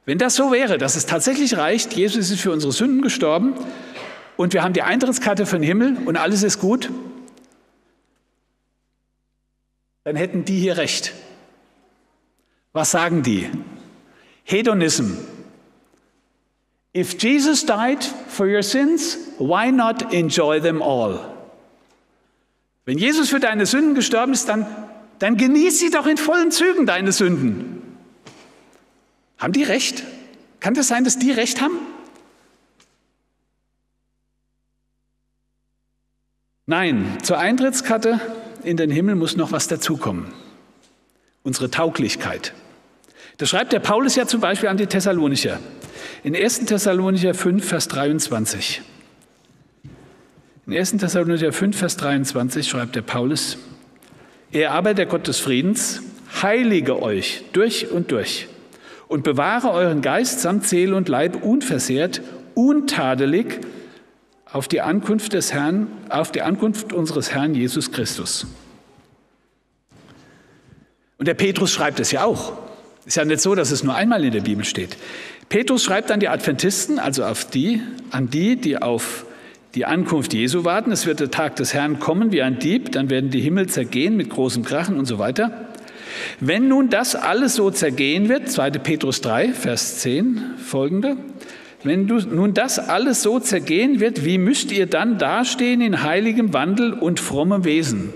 Wenn 0.04 0.18
das 0.18 0.36
so 0.36 0.52
wäre, 0.52 0.78
dass 0.78 0.96
es 0.96 1.06
tatsächlich 1.06 1.56
reicht, 1.56 1.94
Jesus 1.94 2.30
ist 2.30 2.40
für 2.40 2.52
unsere 2.52 2.72
Sünden 2.72 3.02
gestorben 3.02 3.54
und 4.36 4.52
wir 4.52 4.62
haben 4.62 4.72
die 4.72 4.82
Eintrittskarte 4.82 5.46
für 5.46 5.56
den 5.56 5.64
Himmel 5.64 5.96
und 6.04 6.16
alles 6.16 6.42
ist 6.42 6.60
gut, 6.60 6.90
dann 10.04 10.14
hätten 10.14 10.44
die 10.44 10.58
hier 10.60 10.76
recht. 10.76 11.12
Was 12.72 12.90
sagen 12.90 13.22
die? 13.22 13.50
Hedonism. 14.46 15.18
If 16.94 17.18
Jesus 17.18 17.66
died 17.66 18.02
for 18.04 18.46
your 18.46 18.62
sins, 18.62 19.18
why 19.38 19.72
not 19.72 20.14
enjoy 20.14 20.60
them 20.60 20.80
all? 20.80 21.18
Wenn 22.84 22.96
Jesus 22.96 23.28
für 23.28 23.40
deine 23.40 23.66
Sünden 23.66 23.96
gestorben 23.96 24.32
ist, 24.32 24.48
dann, 24.48 24.64
dann 25.18 25.36
genieß 25.36 25.80
sie 25.80 25.90
doch 25.90 26.06
in 26.06 26.16
vollen 26.16 26.52
Zügen, 26.52 26.86
deine 26.86 27.10
Sünden. 27.10 27.82
Haben 29.36 29.52
die 29.52 29.64
recht? 29.64 30.04
Kann 30.60 30.74
das 30.74 30.86
sein, 30.86 31.02
dass 31.02 31.18
die 31.18 31.32
recht 31.32 31.60
haben? 31.60 31.78
Nein, 36.66 37.18
zur 37.24 37.38
Eintrittskarte 37.38 38.20
in 38.62 38.76
den 38.76 38.90
Himmel 38.90 39.16
muss 39.16 39.36
noch 39.36 39.50
was 39.50 39.66
dazukommen. 39.66 40.32
Unsere 41.42 41.68
Tauglichkeit. 41.68 42.54
Das 43.38 43.50
schreibt 43.50 43.72
der 43.72 43.80
Paulus 43.80 44.16
ja 44.16 44.26
zum 44.26 44.40
Beispiel 44.40 44.68
an 44.68 44.78
die 44.78 44.86
Thessalonicher. 44.86 45.58
In 46.24 46.34
1. 46.34 46.64
Thessalonicher 46.64 47.34
5, 47.34 47.66
Vers 47.66 47.88
23. 47.88 48.82
In 50.66 50.72
1. 50.72 50.92
Thessalonicher 50.92 51.52
5, 51.52 51.76
Vers 51.76 51.96
23 51.98 52.66
schreibt 52.66 52.96
der 52.96 53.02
Paulus, 53.02 53.58
er 54.52 54.72
aber, 54.72 54.94
der 54.94 55.06
Gott 55.06 55.28
des 55.28 55.38
Friedens, 55.38 56.02
heilige 56.42 57.02
euch 57.02 57.44
durch 57.52 57.90
und 57.90 58.10
durch 58.10 58.48
und 59.08 59.22
bewahre 59.22 59.70
euren 59.70 60.00
Geist 60.00 60.40
samt 60.40 60.66
Seele 60.66 60.96
und 60.96 61.08
Leib 61.08 61.42
unversehrt, 61.42 62.22
untadelig 62.54 63.60
auf 64.50 64.66
die 64.66 64.80
Ankunft 64.80 65.34
des 65.34 65.52
Herrn, 65.52 65.88
auf 66.08 66.32
die 66.32 66.42
Ankunft 66.42 66.92
unseres 66.92 67.32
Herrn 67.32 67.54
Jesus 67.54 67.92
Christus. 67.92 68.46
Und 71.18 71.28
der 71.28 71.34
Petrus 71.34 71.70
schreibt 71.70 72.00
es 72.00 72.10
ja 72.10 72.24
auch. 72.24 72.65
Ist 73.06 73.16
ja 73.16 73.24
nicht 73.24 73.40
so, 73.40 73.54
dass 73.54 73.70
es 73.70 73.84
nur 73.84 73.94
einmal 73.94 74.24
in 74.24 74.32
der 74.32 74.40
Bibel 74.40 74.64
steht. 74.64 74.96
Petrus 75.48 75.84
schreibt 75.84 76.10
an 76.10 76.18
die 76.18 76.28
Adventisten, 76.28 76.98
also 76.98 77.24
auf 77.24 77.44
die, 77.44 77.80
an 78.10 78.30
die, 78.30 78.56
die 78.56 78.82
auf 78.82 79.24
die 79.76 79.84
Ankunft 79.84 80.34
Jesu 80.34 80.64
warten. 80.64 80.90
Es 80.90 81.06
wird 81.06 81.20
der 81.20 81.30
Tag 81.30 81.54
des 81.56 81.72
Herrn 81.72 82.00
kommen 82.00 82.32
wie 82.32 82.42
ein 82.42 82.58
Dieb, 82.58 82.90
dann 82.92 83.08
werden 83.08 83.30
die 83.30 83.40
Himmel 83.40 83.68
zergehen 83.68 84.16
mit 84.16 84.30
großem 84.30 84.64
Krachen 84.64 84.98
und 84.98 85.06
so 85.06 85.20
weiter. 85.20 85.68
Wenn 86.40 86.66
nun 86.66 86.88
das 86.88 87.14
alles 87.14 87.54
so 87.54 87.70
zergehen 87.70 88.28
wird, 88.28 88.50
2. 88.50 88.70
Petrus 88.70 89.20
3, 89.20 89.52
Vers 89.52 89.98
10 89.98 90.42
folgende, 90.56 91.16
wenn 91.84 92.08
du, 92.08 92.16
nun 92.16 92.54
das 92.54 92.80
alles 92.80 93.22
so 93.22 93.38
zergehen 93.38 94.00
wird, 94.00 94.24
wie 94.24 94.38
müsst 94.38 94.72
ihr 94.72 94.86
dann 94.86 95.18
dastehen 95.18 95.80
in 95.80 96.02
heiligem 96.02 96.52
Wandel 96.52 96.92
und 96.92 97.20
frommem 97.20 97.64
Wesen? 97.64 98.12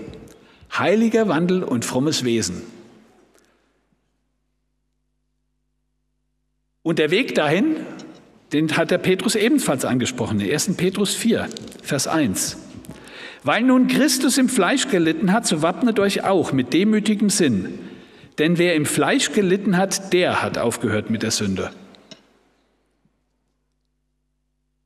Heiliger 0.77 1.29
Wandel 1.29 1.63
und 1.63 1.85
frommes 1.85 2.25
Wesen. 2.25 2.63
Und 6.83 6.99
der 6.99 7.11
Weg 7.11 7.35
dahin, 7.35 7.77
den 8.53 8.75
hat 8.75 8.91
der 8.91 8.97
Petrus 8.97 9.35
ebenfalls 9.35 9.85
angesprochen, 9.85 10.39
in 10.39 10.51
1. 10.51 10.75
Petrus 10.75 11.13
4, 11.15 11.47
Vers 11.83 12.07
1. 12.07 12.57
Weil 13.43 13.63
nun 13.63 13.87
Christus 13.87 14.37
im 14.37 14.49
Fleisch 14.49 14.87
gelitten 14.89 15.31
hat, 15.31 15.47
so 15.47 15.61
wappnet 15.61 15.99
euch 15.99 16.23
auch 16.23 16.51
mit 16.51 16.73
demütigem 16.73 17.29
Sinn. 17.29 17.79
Denn 18.37 18.57
wer 18.57 18.75
im 18.75 18.85
Fleisch 18.85 19.33
gelitten 19.33 19.77
hat, 19.77 20.13
der 20.13 20.41
hat 20.41 20.57
aufgehört 20.57 21.09
mit 21.09 21.23
der 21.23 21.31
Sünde. 21.31 21.71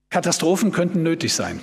Katastrophen 0.10 0.72
könnten 0.72 1.04
nötig 1.04 1.34
sein. 1.34 1.60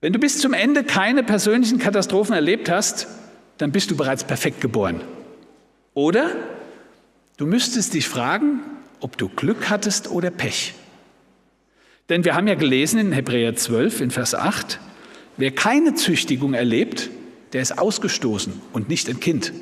Wenn 0.00 0.12
du 0.12 0.18
bis 0.18 0.38
zum 0.38 0.52
Ende 0.52 0.84
keine 0.84 1.22
persönlichen 1.22 1.78
Katastrophen 1.78 2.34
erlebt 2.34 2.70
hast, 2.70 3.06
dann 3.58 3.72
bist 3.72 3.90
du 3.90 3.96
bereits 3.96 4.24
perfekt 4.24 4.60
geboren. 4.60 5.00
Oder 5.94 6.30
du 7.36 7.46
müsstest 7.46 7.94
dich 7.94 8.08
fragen, 8.08 8.60
ob 9.00 9.18
du 9.18 9.28
Glück 9.28 9.70
hattest 9.70 10.10
oder 10.10 10.30
Pech. 10.30 10.74
Denn 12.08 12.24
wir 12.24 12.34
haben 12.34 12.46
ja 12.46 12.54
gelesen 12.54 12.98
in 12.98 13.12
Hebräer 13.12 13.56
12 13.56 14.00
in 14.00 14.10
Vers 14.10 14.34
8, 14.34 14.78
wer 15.36 15.50
keine 15.50 15.94
Züchtigung 15.94 16.54
erlebt, 16.54 17.10
der 17.52 17.62
ist 17.62 17.78
ausgestoßen 17.78 18.60
und 18.72 18.88
nicht 18.88 19.08
ein 19.08 19.20
Kind. 19.20 19.52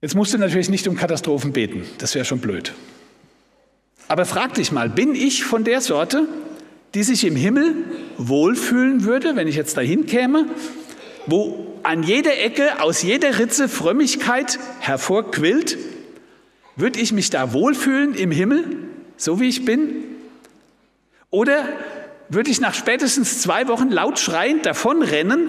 Jetzt 0.00 0.16
musst 0.16 0.34
du 0.34 0.38
natürlich 0.38 0.68
nicht 0.68 0.88
um 0.88 0.96
Katastrophen 0.96 1.52
beten, 1.52 1.84
das 1.98 2.14
wäre 2.14 2.24
schon 2.24 2.40
blöd. 2.40 2.72
Aber 4.08 4.24
frag 4.24 4.54
dich 4.54 4.72
mal, 4.72 4.88
bin 4.88 5.14
ich 5.14 5.44
von 5.44 5.62
der 5.62 5.80
Sorte, 5.80 6.26
die 6.94 7.04
sich 7.04 7.24
im 7.24 7.36
Himmel 7.36 7.74
wohlfühlen 8.18 9.04
würde, 9.04 9.36
wenn 9.36 9.48
ich 9.48 9.54
jetzt 9.54 9.76
dahin 9.76 10.06
käme, 10.06 10.46
wo 11.26 11.78
an 11.82 12.02
jeder 12.02 12.38
Ecke, 12.38 12.80
aus 12.80 13.02
jeder 13.02 13.38
Ritze 13.38 13.68
Frömmigkeit 13.68 14.58
hervorquillt? 14.80 15.78
Würde 16.76 17.00
ich 17.00 17.12
mich 17.12 17.30
da 17.30 17.52
wohlfühlen 17.52 18.14
im 18.14 18.30
Himmel, 18.30 18.78
so 19.16 19.40
wie 19.40 19.48
ich 19.48 19.64
bin? 19.64 20.04
Oder 21.30 21.68
würde 22.28 22.50
ich 22.50 22.60
nach 22.60 22.74
spätestens 22.74 23.42
zwei 23.42 23.68
Wochen 23.68 23.90
laut 23.90 24.18
schreiend 24.18 24.64
davonrennen, 24.64 25.48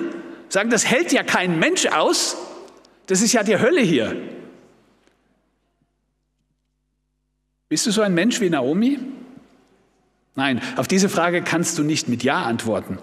sagen, 0.49 0.69
das 0.69 0.85
hält 0.85 1.11
ja 1.11 1.23
kein 1.23 1.59
Mensch 1.59 1.85
aus, 1.87 2.37
das 3.07 3.21
ist 3.21 3.33
ja 3.33 3.43
die 3.43 3.57
Hölle 3.57 3.81
hier. 3.81 4.15
Bist 7.69 7.85
du 7.85 7.91
so 7.91 8.01
ein 8.01 8.13
Mensch 8.13 8.39
wie 8.39 8.49
Naomi? 8.49 8.99
Nein, 10.35 10.61
auf 10.75 10.87
diese 10.87 11.09
Frage 11.09 11.41
kannst 11.41 11.77
du 11.77 11.83
nicht 11.83 12.07
mit 12.07 12.23
Ja 12.23 12.43
antworten, 12.43 12.97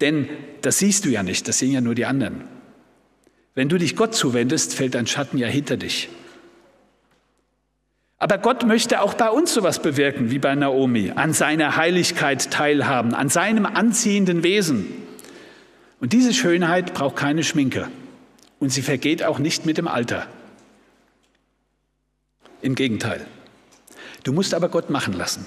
denn 0.00 0.28
das 0.62 0.78
siehst 0.78 1.04
du 1.04 1.08
ja 1.08 1.22
nicht, 1.22 1.48
das 1.48 1.58
sehen 1.58 1.72
ja 1.72 1.80
nur 1.80 1.94
die 1.94 2.06
anderen. 2.06 2.44
Wenn 3.54 3.68
du 3.68 3.78
dich 3.78 3.96
Gott 3.96 4.14
zuwendest, 4.14 4.74
fällt 4.74 4.94
dein 4.94 5.06
Schatten 5.06 5.38
ja 5.38 5.48
hinter 5.48 5.76
dich. 5.76 6.08
Aber 8.18 8.38
Gott 8.38 8.66
möchte 8.66 9.00
auch 9.00 9.14
bei 9.14 9.30
uns 9.30 9.54
sowas 9.54 9.80
bewirken 9.80 10.30
wie 10.30 10.38
bei 10.38 10.54
Naomi, 10.54 11.12
an 11.14 11.32
seiner 11.32 11.76
Heiligkeit 11.76 12.50
teilhaben, 12.50 13.14
an 13.14 13.28
seinem 13.28 13.64
anziehenden 13.64 14.42
Wesen. 14.42 14.86
Und 16.00 16.12
diese 16.12 16.34
Schönheit 16.34 16.94
braucht 16.94 17.16
keine 17.16 17.44
Schminke 17.44 17.88
und 18.58 18.70
sie 18.70 18.82
vergeht 18.82 19.22
auch 19.22 19.38
nicht 19.38 19.66
mit 19.66 19.78
dem 19.78 19.88
Alter. 19.88 20.26
Im 22.60 22.74
Gegenteil. 22.74 23.24
Du 24.24 24.32
musst 24.32 24.52
aber 24.52 24.68
Gott 24.68 24.90
machen 24.90 25.14
lassen. 25.14 25.46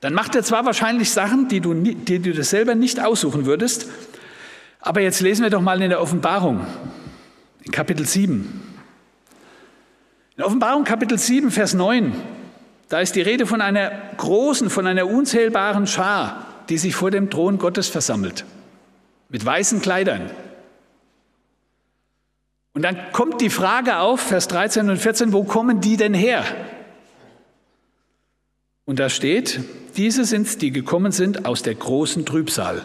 Dann 0.00 0.14
macht 0.14 0.34
er 0.34 0.42
zwar 0.42 0.64
wahrscheinlich 0.64 1.10
Sachen, 1.10 1.48
die 1.48 1.60
du, 1.60 1.74
die 1.74 2.18
du 2.18 2.32
das 2.32 2.50
selber 2.50 2.74
nicht 2.74 3.00
aussuchen 3.00 3.44
würdest, 3.44 3.86
aber 4.80 5.02
jetzt 5.02 5.20
lesen 5.20 5.42
wir 5.42 5.50
doch 5.50 5.60
mal 5.60 5.80
in 5.82 5.90
der 5.90 6.00
Offenbarung, 6.00 6.66
in 7.62 7.70
Kapitel 7.70 8.06
7. 8.06 8.62
In 10.36 10.42
Offenbarung 10.42 10.84
Kapitel 10.84 11.18
7, 11.18 11.50
Vers 11.50 11.74
9, 11.74 12.14
da 12.88 13.00
ist 13.00 13.14
die 13.14 13.20
Rede 13.20 13.44
von 13.44 13.60
einer 13.60 13.92
großen, 14.16 14.70
von 14.70 14.86
einer 14.86 15.06
unzählbaren 15.06 15.86
Schar, 15.86 16.46
die 16.70 16.78
sich 16.78 16.94
vor 16.94 17.10
dem 17.10 17.28
Thron 17.28 17.58
Gottes 17.58 17.88
versammelt, 17.88 18.46
mit 19.28 19.44
weißen 19.44 19.82
Kleidern. 19.82 20.30
Und 22.72 22.82
dann 22.82 22.96
kommt 23.12 23.42
die 23.42 23.50
Frage 23.50 23.98
auf, 23.98 24.20
Vers 24.20 24.48
13 24.48 24.88
und 24.88 24.96
14, 24.96 25.34
wo 25.34 25.44
kommen 25.44 25.82
die 25.82 25.98
denn 25.98 26.14
her? 26.14 26.44
Und 28.90 28.98
da 28.98 29.08
steht, 29.08 29.60
diese 29.96 30.24
sind 30.24 30.48
es, 30.48 30.58
die 30.58 30.72
gekommen 30.72 31.12
sind 31.12 31.46
aus 31.46 31.62
der 31.62 31.76
großen 31.76 32.26
Trübsal. 32.26 32.84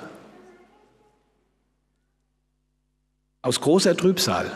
Aus 3.41 3.60
großer 3.60 3.98
Trübsal. 3.98 4.56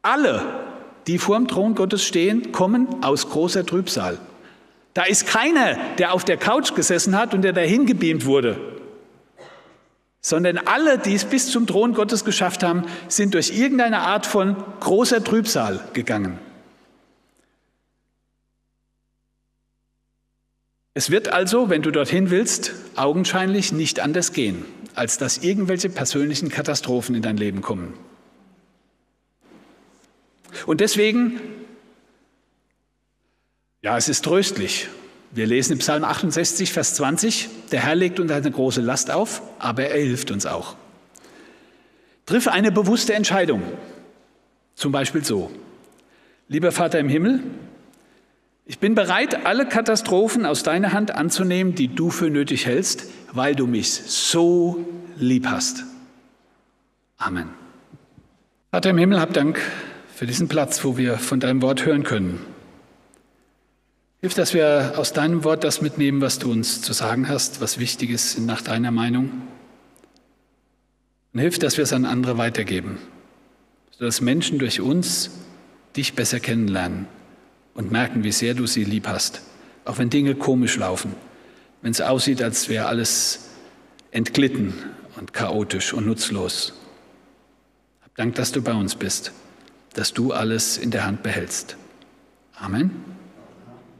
Alle, 0.00 0.42
die 1.06 1.18
vor 1.18 1.36
dem 1.36 1.46
Thron 1.46 1.74
Gottes 1.74 2.02
stehen, 2.02 2.52
kommen 2.52 3.04
aus 3.04 3.28
großer 3.28 3.66
Trübsal. 3.66 4.16
Da 4.94 5.02
ist 5.02 5.26
keiner, 5.26 5.76
der 5.98 6.14
auf 6.14 6.24
der 6.24 6.38
Couch 6.38 6.74
gesessen 6.74 7.18
hat 7.18 7.34
und 7.34 7.42
der 7.42 7.52
dahin 7.52 7.84
gebeamt 7.84 8.24
wurde, 8.24 8.58
sondern 10.22 10.56
alle, 10.56 10.96
die 10.96 11.16
es 11.16 11.26
bis 11.26 11.50
zum 11.50 11.66
Thron 11.66 11.92
Gottes 11.92 12.24
geschafft 12.24 12.62
haben, 12.62 12.84
sind 13.08 13.34
durch 13.34 13.50
irgendeine 13.50 13.98
Art 13.98 14.24
von 14.24 14.56
großer 14.80 15.22
Trübsal 15.22 15.80
gegangen. 15.92 16.38
Es 20.92 21.10
wird 21.10 21.28
also, 21.28 21.70
wenn 21.70 21.82
du 21.82 21.90
dorthin 21.92 22.30
willst, 22.30 22.72
augenscheinlich 22.96 23.72
nicht 23.72 24.00
anders 24.00 24.32
gehen, 24.32 24.64
als 24.94 25.18
dass 25.18 25.38
irgendwelche 25.38 25.88
persönlichen 25.88 26.48
Katastrophen 26.48 27.14
in 27.14 27.22
dein 27.22 27.36
Leben 27.36 27.62
kommen. 27.62 27.94
Und 30.66 30.80
deswegen, 30.80 31.40
ja, 33.82 33.96
es 33.96 34.08
ist 34.08 34.24
tröstlich. 34.24 34.88
Wir 35.30 35.46
lesen 35.46 35.74
im 35.74 35.78
Psalm 35.78 36.02
68, 36.02 36.72
Vers 36.72 36.94
20, 36.94 37.48
der 37.70 37.84
Herr 37.84 37.94
legt 37.94 38.18
uns 38.18 38.32
eine 38.32 38.50
große 38.50 38.80
Last 38.80 39.12
auf, 39.12 39.42
aber 39.60 39.84
er 39.84 40.02
hilft 40.02 40.32
uns 40.32 40.44
auch. 40.44 40.74
Triff 42.26 42.48
eine 42.48 42.72
bewusste 42.72 43.14
Entscheidung, 43.14 43.62
zum 44.74 44.90
Beispiel 44.90 45.24
so. 45.24 45.52
Lieber 46.48 46.72
Vater 46.72 46.98
im 46.98 47.08
Himmel, 47.08 47.44
ich 48.70 48.78
bin 48.78 48.94
bereit, 48.94 49.46
alle 49.46 49.66
Katastrophen 49.66 50.46
aus 50.46 50.62
deiner 50.62 50.92
Hand 50.92 51.12
anzunehmen, 51.12 51.74
die 51.74 51.88
du 51.88 52.08
für 52.10 52.30
nötig 52.30 52.66
hältst, 52.66 53.06
weil 53.32 53.56
du 53.56 53.66
mich 53.66 53.90
so 53.90 54.86
lieb 55.16 55.48
hast. 55.48 55.82
Amen. 57.18 57.48
Vater 58.70 58.90
im 58.90 58.98
Himmel, 58.98 59.18
hab 59.18 59.32
Dank 59.32 59.60
für 60.14 60.24
diesen 60.24 60.46
Platz, 60.46 60.84
wo 60.84 60.96
wir 60.96 61.18
von 61.18 61.40
deinem 61.40 61.62
Wort 61.62 61.84
hören 61.84 62.04
können. 62.04 62.38
Hilf, 64.20 64.34
dass 64.34 64.54
wir 64.54 64.92
aus 64.96 65.12
deinem 65.12 65.42
Wort 65.42 65.64
das 65.64 65.82
mitnehmen, 65.82 66.20
was 66.20 66.38
du 66.38 66.52
uns 66.52 66.80
zu 66.80 66.92
sagen 66.92 67.28
hast, 67.28 67.60
was 67.60 67.80
wichtig 67.80 68.10
ist 68.10 68.38
nach 68.38 68.62
deiner 68.62 68.92
Meinung. 68.92 69.32
Und 71.32 71.40
hilf, 71.40 71.58
dass 71.58 71.76
wir 71.76 71.82
es 71.82 71.92
an 71.92 72.04
andere 72.04 72.38
weitergeben, 72.38 72.98
sodass 73.90 74.20
Menschen 74.20 74.60
durch 74.60 74.80
uns 74.80 75.32
dich 75.96 76.14
besser 76.14 76.38
kennenlernen 76.38 77.08
und 77.74 77.90
merken, 77.90 78.24
wie 78.24 78.32
sehr 78.32 78.54
du 78.54 78.66
sie 78.66 78.84
lieb 78.84 79.06
hast. 79.06 79.42
Auch 79.84 79.98
wenn 79.98 80.10
Dinge 80.10 80.34
komisch 80.34 80.76
laufen, 80.76 81.14
wenn 81.82 81.92
es 81.92 82.00
aussieht, 82.00 82.42
als 82.42 82.68
wäre 82.68 82.86
alles 82.86 83.50
entglitten 84.10 84.74
und 85.18 85.32
chaotisch 85.32 85.92
und 85.92 86.06
nutzlos. 86.06 86.74
Hab 88.02 88.14
Dank, 88.16 88.34
dass 88.34 88.52
du 88.52 88.62
bei 88.62 88.74
uns 88.74 88.94
bist, 88.94 89.32
dass 89.94 90.12
du 90.12 90.32
alles 90.32 90.78
in 90.78 90.90
der 90.90 91.04
Hand 91.06 91.22
behältst. 91.22 91.76
Amen. 92.54 92.90